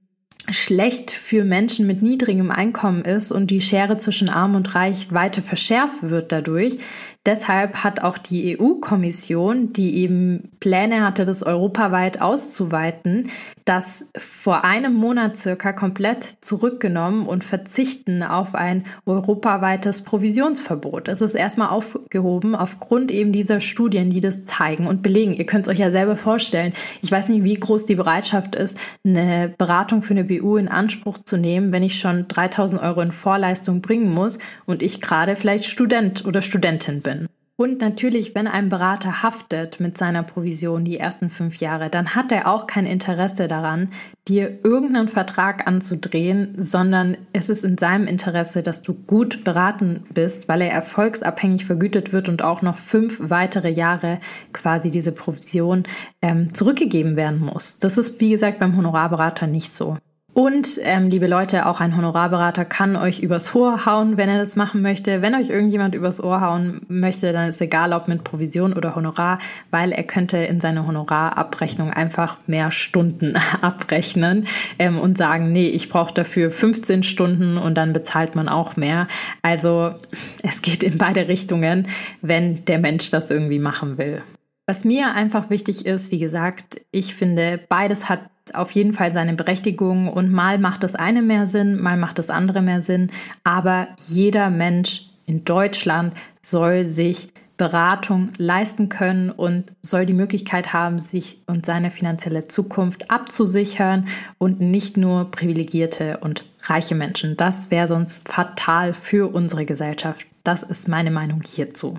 schlecht 0.51 1.11
für 1.11 1.45
Menschen 1.45 1.87
mit 1.87 2.03
niedrigem 2.03 2.51
Einkommen 2.51 3.03
ist 3.03 3.33
und 3.33 3.51
die 3.51 3.61
Schere 3.61 3.99
zwischen 3.99 4.29
arm 4.29 4.55
und 4.55 4.75
reich 4.75 5.13
weiter 5.13 5.43
verschärft 5.43 6.03
wird 6.03 6.33
dadurch, 6.33 6.79
Deshalb 7.29 7.85
hat 7.85 8.01
auch 8.01 8.17
die 8.17 8.59
EU-Kommission, 8.59 9.75
die 9.75 9.99
eben 9.99 10.51
Pläne 10.61 11.05
hatte, 11.05 11.27
das 11.27 11.43
europaweit 11.43 12.23
auszuweiten, 12.23 13.29
das 13.69 14.09
vor 14.17 14.65
einem 14.65 14.95
Monat 14.95 15.37
circa 15.37 15.75
komplett 15.75 16.37
zurückgenommen 16.41 17.27
und 17.27 17.45
verzichten 17.45 18.23
auf 18.23 18.55
ein 18.55 18.85
europaweites 19.05 20.05
Provisionsverbot. 20.05 21.09
Es 21.09 21.21
ist 21.21 21.35
erstmal 21.35 21.69
aufgehoben 21.69 22.55
aufgrund 22.55 23.11
eben 23.11 23.31
dieser 23.31 23.61
Studien, 23.61 24.09
die 24.09 24.21
das 24.21 24.47
zeigen 24.47 24.87
und 24.87 25.03
belegen. 25.03 25.35
Ihr 25.35 25.45
könnt 25.45 25.67
es 25.67 25.73
euch 25.73 25.81
ja 25.81 25.91
selber 25.91 26.17
vorstellen. 26.17 26.73
Ich 27.03 27.13
weiß 27.13 27.29
nicht, 27.29 27.45
wie 27.45 27.55
groß 27.55 27.85
die 27.85 27.97
Bereitschaft 27.97 28.57
ist, 28.57 28.79
eine 29.05 29.53
Beratung 29.59 30.01
für 30.01 30.15
eine 30.15 30.25
BU 30.25 30.57
in 30.57 30.69
Anspruch 30.69 31.19
zu 31.19 31.37
nehmen, 31.37 31.71
wenn 31.71 31.83
ich 31.83 31.99
schon 31.99 32.27
3000 32.27 32.81
Euro 32.81 33.03
in 33.03 33.13
Vorleistung 33.13 33.83
bringen 33.83 34.09
muss 34.09 34.39
und 34.65 34.83
ich 34.83 35.03
gerade 35.03 35.37
vielleicht 35.37 35.67
Student 35.67 36.25
oder 36.25 36.41
Studentin 36.41 37.03
bin. 37.03 37.29
Und 37.61 37.81
natürlich, 37.81 38.37
wenn 38.37 38.47
ein 38.47 38.69
Berater 38.69 39.25
haftet 39.25 39.81
mit 39.81 39.99
seiner 39.99 40.23
Provision 40.23 40.85
die 40.85 40.97
ersten 40.97 41.29
fünf 41.29 41.57
Jahre, 41.57 41.91
dann 41.91 42.15
hat 42.15 42.31
er 42.31 42.47
auch 42.47 42.69
kein 42.69 42.87
Interesse 42.87 43.49
daran, 43.49 43.91
dir 44.29 44.61
irgendeinen 44.63 45.09
Vertrag 45.09 45.67
anzudrehen, 45.67 46.55
sondern 46.57 47.17
es 47.33 47.49
ist 47.49 47.65
in 47.65 47.77
seinem 47.77 48.07
Interesse, 48.07 48.63
dass 48.63 48.83
du 48.83 48.95
gut 48.95 49.43
beraten 49.43 50.05
bist, 50.15 50.49
weil 50.49 50.61
er 50.61 50.71
erfolgsabhängig 50.71 51.67
vergütet 51.67 52.13
wird 52.13 52.29
und 52.29 52.43
auch 52.43 52.63
noch 52.63 52.79
fünf 52.79 53.19
weitere 53.29 53.71
Jahre 53.71 54.21
quasi 54.53 54.93
diese 54.93 55.11
Provision 55.11 55.83
ähm, 56.23 56.55
zurückgegeben 56.55 57.17
werden 57.17 57.41
muss. 57.41 57.81
Das 57.81 57.99
ist, 57.99 58.21
wie 58.21 58.31
gesagt, 58.31 58.61
beim 58.61 58.77
Honorarberater 58.77 59.49
nicht 59.49 59.75
so. 59.75 59.99
Und 60.39 60.79
ähm, 60.85 61.09
liebe 61.11 61.27
Leute, 61.27 61.67
auch 61.67 61.81
ein 61.81 61.97
Honorarberater 61.97 62.65
kann 62.65 62.95
euch 62.95 63.19
übers 63.19 63.57
Ohr 63.57 63.87
hauen, 63.87 64.17
wenn 64.17 64.29
er 64.29 64.39
das 64.39 64.55
machen 64.55 64.83
möchte. 64.83 65.21
Wenn 65.21 65.35
euch 65.35 65.51
irgendjemand 65.51 65.97
übers 65.97 66.23
Ohr 66.23 66.41
hauen 66.41 66.83
möchte, 66.87 67.33
dann 67.33 67.49
ist 67.49 67.61
egal, 67.61 67.93
ob 67.93 68.07
mit 68.07 68.23
Provision 68.23 68.73
oder 68.73 68.95
Honorar, 68.95 69.41
weil 69.73 69.91
er 69.91 70.05
könnte 70.05 70.37
in 70.37 70.61
seine 70.61 70.87
Honorarabrechnung 70.87 71.91
einfach 71.91 72.39
mehr 72.47 72.71
Stunden 72.71 73.35
abrechnen 73.63 74.47
ähm, 74.79 75.01
und 75.01 75.19
sagen, 75.19 75.51
nee, 75.51 75.71
ich 75.71 75.89
brauche 75.89 76.15
dafür 76.15 76.53
15 76.53 77.03
Stunden 77.03 77.59
und 77.59 77.75
dann 77.75 77.93
bezahlt 77.93 78.37
man 78.37 78.49
auch 78.49 78.77
mehr. 78.77 79.09
Also 79.43 79.97
es 80.45 80.63
geht 80.63 80.85
in 80.85 80.99
beide 80.99 81.27
Richtungen, 81.27 81.89
wenn 82.23 82.65
der 82.67 82.79
Mensch 82.79 83.11
das 83.11 83.33
irgendwie 83.33 83.59
machen 83.59 83.99
will. 83.99 84.23
Was 84.69 84.85
mir 84.85 85.15
einfach 85.15 85.51
wichtig 85.51 85.85
ist, 85.85 86.13
wie 86.13 86.19
gesagt, 86.19 86.83
ich 86.93 87.17
finde, 87.17 87.59
beides 87.69 88.09
hat 88.09 88.21
auf 88.55 88.71
jeden 88.73 88.93
Fall 88.93 89.13
seine 89.13 89.35
Berechtigung 89.35 90.09
und 90.09 90.33
mal 90.33 90.59
macht 90.59 90.83
das 90.83 90.95
eine 90.95 91.23
mehr 91.23 91.47
Sinn, 91.47 91.81
mal 91.81 91.97
macht 91.97 92.19
das 92.19 92.31
andere 92.31 92.63
mehr 92.63 92.83
Sinn. 92.83 93.11
Aber 93.45 93.89
jeder 94.09 94.51
Mensch 94.51 95.11
in 95.27 95.45
Deutschland 95.45 96.15
soll 96.41 96.89
sich 96.89 97.33
Beratung 97.59 98.31
leisten 98.39 98.89
können 98.89 99.31
und 99.31 99.73
soll 99.83 100.07
die 100.07 100.15
Möglichkeit 100.15 100.73
haben, 100.73 100.99
sich 100.99 101.43
und 101.47 101.67
seine 101.67 101.91
finanzielle 101.91 102.47
Zukunft 102.47 103.11
abzusichern 103.11 104.07
und 104.39 104.61
nicht 104.61 104.97
nur 104.97 105.31
privilegierte 105.31 106.19
und 106.19 106.45
reiche 106.63 106.95
Menschen. 106.95 107.37
Das 107.37 107.71
wäre 107.71 107.89
sonst 107.89 108.29
fatal 108.29 108.93
für 108.93 109.35
unsere 109.35 109.67
Gesellschaft. 109.67 110.27
Das 110.45 110.63
ist 110.63 110.89
meine 110.89 111.11
Meinung 111.11 111.43
hierzu. 111.43 111.99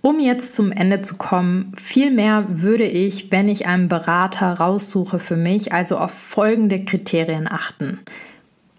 Um 0.00 0.20
jetzt 0.20 0.54
zum 0.54 0.70
Ende 0.70 1.02
zu 1.02 1.16
kommen, 1.18 1.72
viel 1.76 2.12
mehr 2.12 2.44
würde 2.48 2.84
ich, 2.84 3.32
wenn 3.32 3.48
ich 3.48 3.66
einen 3.66 3.88
Berater 3.88 4.52
raussuche 4.52 5.18
für 5.18 5.36
mich, 5.36 5.72
also 5.72 5.98
auf 5.98 6.12
folgende 6.12 6.84
Kriterien 6.84 7.48
achten. 7.48 8.00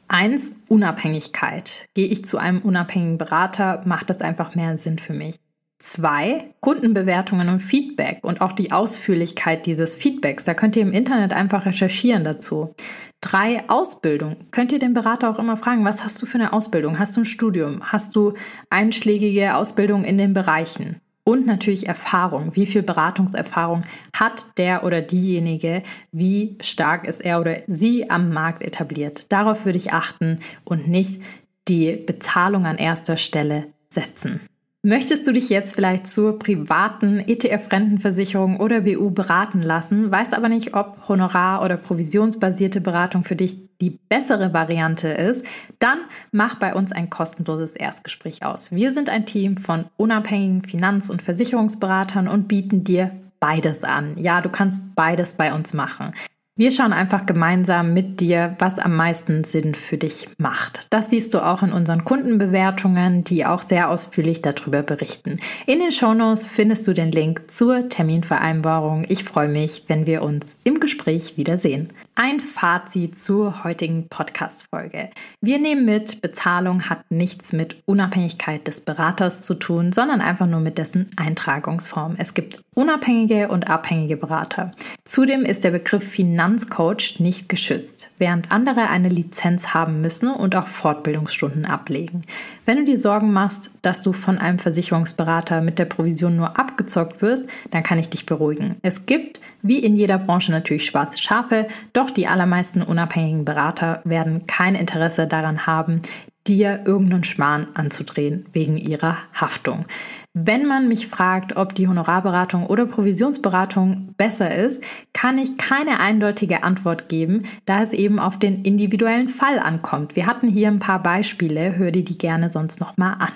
Eins, 0.08 0.53
Unabhängigkeit. 0.69 1.88
Gehe 1.93 2.08
ich 2.08 2.25
zu 2.25 2.38
einem 2.38 2.62
unabhängigen 2.62 3.17
Berater, 3.17 3.84
macht 3.86 4.10
das 4.10 4.21
einfach 4.21 4.55
mehr 4.55 4.77
Sinn 4.77 4.97
für 4.97 5.13
mich. 5.13 5.36
Zwei, 5.77 6.53
Kundenbewertungen 6.62 7.49
und 7.49 7.60
Feedback 7.60 8.19
und 8.23 8.41
auch 8.41 8.53
die 8.53 8.71
Ausführlichkeit 8.71 9.65
dieses 9.65 9.95
Feedbacks. 9.95 10.45
Da 10.45 10.53
könnt 10.53 10.75
ihr 10.75 10.82
im 10.82 10.93
Internet 10.93 11.34
einfach 11.34 11.65
recherchieren 11.65 12.23
dazu. 12.23 12.75
Drei, 13.21 13.69
Ausbildung. 13.69 14.38
Könnt 14.51 14.71
ihr 14.71 14.79
den 14.79 14.93
Berater 14.93 15.29
auch 15.29 15.39
immer 15.39 15.58
fragen, 15.58 15.86
was 15.86 16.03
hast 16.03 16.21
du 16.21 16.25
für 16.25 16.38
eine 16.38 16.53
Ausbildung? 16.53 16.97
Hast 16.97 17.17
du 17.17 17.21
ein 17.21 17.25
Studium? 17.25 17.84
Hast 17.91 18.15
du 18.15 18.34
einschlägige 18.69 19.55
Ausbildung 19.55 20.05
in 20.05 20.17
den 20.17 20.34
Bereichen? 20.34 21.01
Und 21.30 21.46
natürlich 21.46 21.88
Erfahrung. 21.88 22.56
Wie 22.56 22.65
viel 22.65 22.82
Beratungserfahrung 22.82 23.84
hat 24.13 24.58
der 24.58 24.84
oder 24.84 25.00
diejenige? 25.00 25.84
Wie 26.12 26.58
stark 26.60 27.08
ist 27.08 27.22
er 27.22 27.39
oder 27.39 27.58
sie 27.68 28.10
am 28.10 28.34
Markt 28.34 28.63
etabliert? 28.63 29.32
Darauf 29.32 29.63
würde 29.63 29.78
ich 29.78 29.94
achten 29.94 30.39
und 30.63 30.88
nicht 30.88 31.22
die 31.68 31.96
Bezahlung 31.96 32.65
an 32.65 32.80
erster 32.80 33.15
Stelle 33.15 33.68
setzen. 33.89 34.42
Möchtest 34.82 35.28
du 35.28 35.34
dich 35.34 35.50
jetzt 35.50 35.76
vielleicht 35.76 36.08
zur 36.08 36.39
privaten 36.39 37.20
ETF-Rentenversicherung 37.20 38.62
oder 38.62 38.80
BU 38.80 39.12
beraten 39.12 39.62
lassen, 39.62 40.10
weißt 40.10 40.34
aber 40.34 40.48
nicht, 40.48 40.74
ob 40.74 41.06
Honorar- 41.10 41.65
oder 41.65 41.76
provisionsbasierte 41.76 42.80
Beratung 42.80 43.26
für 43.26 43.36
dich 43.36 43.58
die 43.82 44.00
bessere 44.08 44.54
Variante 44.54 45.10
ist, 45.10 45.46
dann 45.80 45.98
mach 46.32 46.56
bei 46.56 46.74
uns 46.74 46.94
ein 46.94 47.10
kostenloses 47.10 47.72
Erstgespräch 47.72 48.46
aus. 48.46 48.74
Wir 48.74 48.94
sind 48.94 49.10
ein 49.10 49.26
Team 49.26 49.58
von 49.58 49.84
unabhängigen 49.98 50.63
Finanz- 50.63 51.10
und 51.10 51.22
Versicherungsberatern 51.22 52.30
und 52.30 52.48
bieten 52.48 52.86
dir 52.86 53.12
beides 53.42 53.84
an. 53.84 54.18
Ja, 54.18 54.39
du 54.39 54.48
kannst 54.48 54.96
beides 54.96 55.34
bei 55.34 55.54
uns 55.54 55.74
machen. 55.74 56.13
Wir 56.60 56.72
schauen 56.72 56.91
einfach 56.91 57.26
gemeinsam 57.26 57.93
mit 57.93 58.19
dir, 58.19 58.58
was 58.60 58.80
am 58.80 58.93
meisten 58.93 59.45
Sinn 59.45 59.76
für 59.76 59.98
dich 59.98 60.28
macht. 60.38 60.88
Das 60.89 61.10
siehst 61.10 61.34
du 61.34 61.39
auch 61.39 61.63
in 61.63 61.72
unseren 61.72 62.04
Kundenbewertungen, 62.04 63.24
die 63.24 63.45
auch 63.45 63.62
sehr 63.62 63.89
ausführlich 63.89 64.41
darüber 64.41 64.84
berichten. 64.84 65.39
In 65.67 65.80
den 65.80 65.93
Shownotes 65.93 66.45
findest 66.45 66.86
du 66.86 66.91
den 66.91 67.13
Link 67.13 67.50
zur 67.50 67.88
Terminvereinbarung. 67.88 69.06
Ich 69.08 69.24
freue 69.24 69.48
mich, 69.48 69.86
wenn 69.88 70.06
wir 70.06 70.22
uns 70.22 70.58
im 70.65 70.82
Gespräch 70.82 71.38
wiedersehen. 71.38 71.93
Ein 72.21 72.41
Fazit 72.41 73.17
zur 73.17 73.63
heutigen 73.63 74.10
Podcast-Folge. 74.10 75.10
Wir 75.39 75.58
nehmen 75.58 75.86
mit, 75.86 76.21
Bezahlung 76.21 76.89
hat 76.89 77.10
nichts 77.10 77.53
mit 77.53 77.82
Unabhängigkeit 77.86 78.67
des 78.67 78.82
Beraters 78.82 79.43
zu 79.43 79.53
tun, 79.53 79.93
sondern 79.93 80.19
einfach 80.19 80.45
nur 80.45 80.60
mit 80.60 80.79
dessen 80.79 81.12
Eintragungsform. 81.15 82.15
Es 82.17 82.34
gibt 82.34 82.60
unabhängige 82.75 83.47
und 83.47 83.69
abhängige 83.69 84.17
Berater. 84.17 84.71
Zudem 85.05 85.43
ist 85.43 85.63
der 85.63 85.71
Begriff 85.71 86.03
Finanzcoach 86.03 87.19
nicht 87.19 87.47
geschützt, 87.47 88.10
während 88.17 88.51
andere 88.51 88.89
eine 88.89 89.08
Lizenz 89.08 89.73
haben 89.73 90.01
müssen 90.01 90.29
und 90.29 90.58
auch 90.58 90.67
Fortbildungsstunden 90.67 91.65
ablegen. 91.65 92.23
Wenn 92.65 92.79
du 92.79 92.84
dir 92.84 92.97
Sorgen 92.97 93.32
machst, 93.32 93.71
dass 93.82 94.01
du 94.01 94.12
von 94.12 94.39
einem 94.39 94.60
Versicherungsberater 94.60 95.62
mit 95.62 95.79
der 95.79 95.86
Provision 95.86 96.36
nur 96.36 96.60
abgezockt 96.60 97.21
wirst, 97.21 97.47
dann 97.71 97.84
kann 97.84 97.97
ich 97.97 98.10
dich 98.10 98.25
beruhigen. 98.25 98.75
Es 98.82 99.05
gibt, 99.05 99.39
wie 99.62 99.80
in 99.80 99.95
jeder 99.95 100.17
Branche 100.17 100.52
natürlich 100.52 100.86
schwarze 100.86 101.21
Schafe, 101.21 101.67
doch 101.94 102.10
die 102.12 102.27
allermeisten 102.27 102.81
unabhängigen 102.81 103.46
Berater 103.46 104.02
werden 104.04 104.48
kein 104.48 104.75
Interesse 104.75 105.27
daran 105.27 105.65
haben, 105.65 106.02
dir 106.48 106.81
irgendeinen 106.86 107.23
Schmarrn 107.23 107.67
anzudrehen 107.75 108.46
wegen 108.54 108.77
ihrer 108.77 109.17
Haftung. 109.33 109.86
Wenn 110.33 110.65
man 110.65 110.88
mich 110.88 111.08
fragt, 111.08 111.58
ob 111.58 111.75
die 111.75 111.88
Honorarberatung 111.88 112.65
oder 112.65 112.86
Provisionsberatung 112.86 114.13
besser 114.15 114.56
ist, 114.56 114.83
kann 115.12 115.38
ich 115.38 115.58
keine 115.58 116.00
eindeutige 116.00 116.63
Antwort 116.63 117.10
geben, 117.10 117.44
da 117.65 117.81
es 117.81 117.94
eben 117.94 118.19
auf 118.19 118.38
den 118.38 118.63
individuellen 118.63 119.27
Fall 119.27 119.60
ankommt. 119.60 120.15
Wir 120.15 120.27
hatten 120.27 120.48
hier 120.48 120.67
ein 120.67 120.79
paar 120.79 121.02
Beispiele, 121.02 121.75
hör 121.77 121.92
dir 121.92 122.04
die 122.04 122.17
gerne 122.17 122.52
sonst 122.52 122.79
nochmal 122.79 123.15
an. 123.19 123.31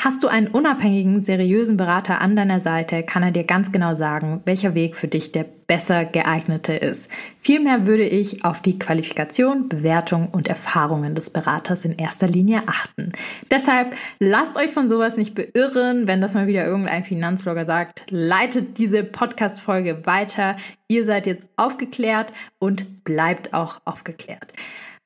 Hast 0.00 0.22
du 0.22 0.28
einen 0.28 0.46
unabhängigen, 0.46 1.20
seriösen 1.20 1.76
Berater 1.76 2.20
an 2.20 2.36
deiner 2.36 2.60
Seite, 2.60 3.02
kann 3.02 3.24
er 3.24 3.32
dir 3.32 3.42
ganz 3.42 3.72
genau 3.72 3.96
sagen, 3.96 4.42
welcher 4.44 4.76
Weg 4.76 4.94
für 4.94 5.08
dich 5.08 5.32
der 5.32 5.44
besser 5.66 6.04
geeignete 6.04 6.72
ist. 6.72 7.10
Vielmehr 7.40 7.84
würde 7.88 8.04
ich 8.04 8.44
auf 8.44 8.62
die 8.62 8.78
Qualifikation, 8.78 9.68
Bewertung 9.68 10.28
und 10.28 10.46
Erfahrungen 10.46 11.16
des 11.16 11.30
Beraters 11.30 11.84
in 11.84 11.98
erster 11.98 12.28
Linie 12.28 12.62
achten. 12.68 13.10
Deshalb 13.50 13.96
lasst 14.20 14.56
euch 14.56 14.70
von 14.70 14.88
sowas 14.88 15.16
nicht 15.16 15.34
beirren, 15.34 16.06
wenn 16.06 16.20
das 16.20 16.34
mal 16.34 16.46
wieder 16.46 16.64
irgendein 16.64 17.02
Finanzblogger 17.02 17.64
sagt. 17.64 18.04
Leitet 18.08 18.78
diese 18.78 19.02
Podcast-Folge 19.02 20.06
weiter. 20.06 20.56
Ihr 20.86 21.02
seid 21.02 21.26
jetzt 21.26 21.48
aufgeklärt 21.56 22.32
und 22.60 23.02
bleibt 23.02 23.52
auch 23.52 23.80
aufgeklärt. 23.84 24.52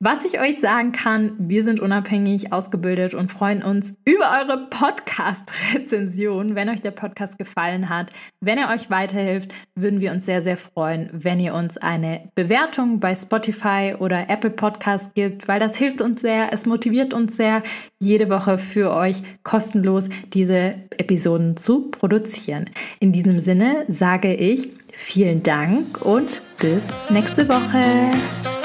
Was 0.05 0.25
ich 0.25 0.41
euch 0.41 0.59
sagen 0.59 0.91
kann, 0.91 1.37
wir 1.39 1.63
sind 1.63 1.79
unabhängig 1.79 2.53
ausgebildet 2.53 3.15
und 3.15 3.31
freuen 3.31 3.63
uns 3.63 3.95
über 4.05 4.33
eure 4.37 4.67
Podcast-Rezension. 4.67 6.57
Wenn 6.57 6.71
euch 6.71 6.81
der 6.81 6.91
Podcast 6.91 7.39
gefallen 7.39 7.89
hat, 7.89 8.11
wenn 8.41 8.59
er 8.59 8.71
euch 8.71 8.91
weiterhilft, 8.91 9.55
würden 9.77 10.01
wir 10.01 10.11
uns 10.11 10.27
sehr, 10.27 10.41
sehr 10.41 10.57
freuen, 10.57 11.09
wenn 11.13 11.39
ihr 11.39 11.55
uns 11.55 11.77
eine 11.77 12.31
Bewertung 12.35 12.99
bei 12.99 13.15
Spotify 13.15 13.95
oder 13.97 14.29
Apple 14.29 14.51
Podcast 14.51 15.15
gibt, 15.15 15.47
weil 15.47 15.61
das 15.61 15.77
hilft 15.77 16.01
uns 16.01 16.21
sehr. 16.21 16.53
Es 16.53 16.67
motiviert 16.67 17.15
uns 17.15 17.37
sehr, 17.37 17.63
jede 18.01 18.29
Woche 18.29 18.59
für 18.59 18.93
euch 18.93 19.23
kostenlos 19.45 20.09
diese 20.33 20.75
Episoden 20.99 21.57
zu 21.57 21.93
produzieren. 21.93 22.71
In 22.99 23.13
diesem 23.13 23.39
Sinne 23.39 23.85
sage 23.87 24.35
ich 24.35 24.69
vielen 24.93 25.45
Dank 25.45 26.05
und 26.05 26.43
bis 26.59 26.89
nächste 27.09 27.49
Woche. 27.49 28.62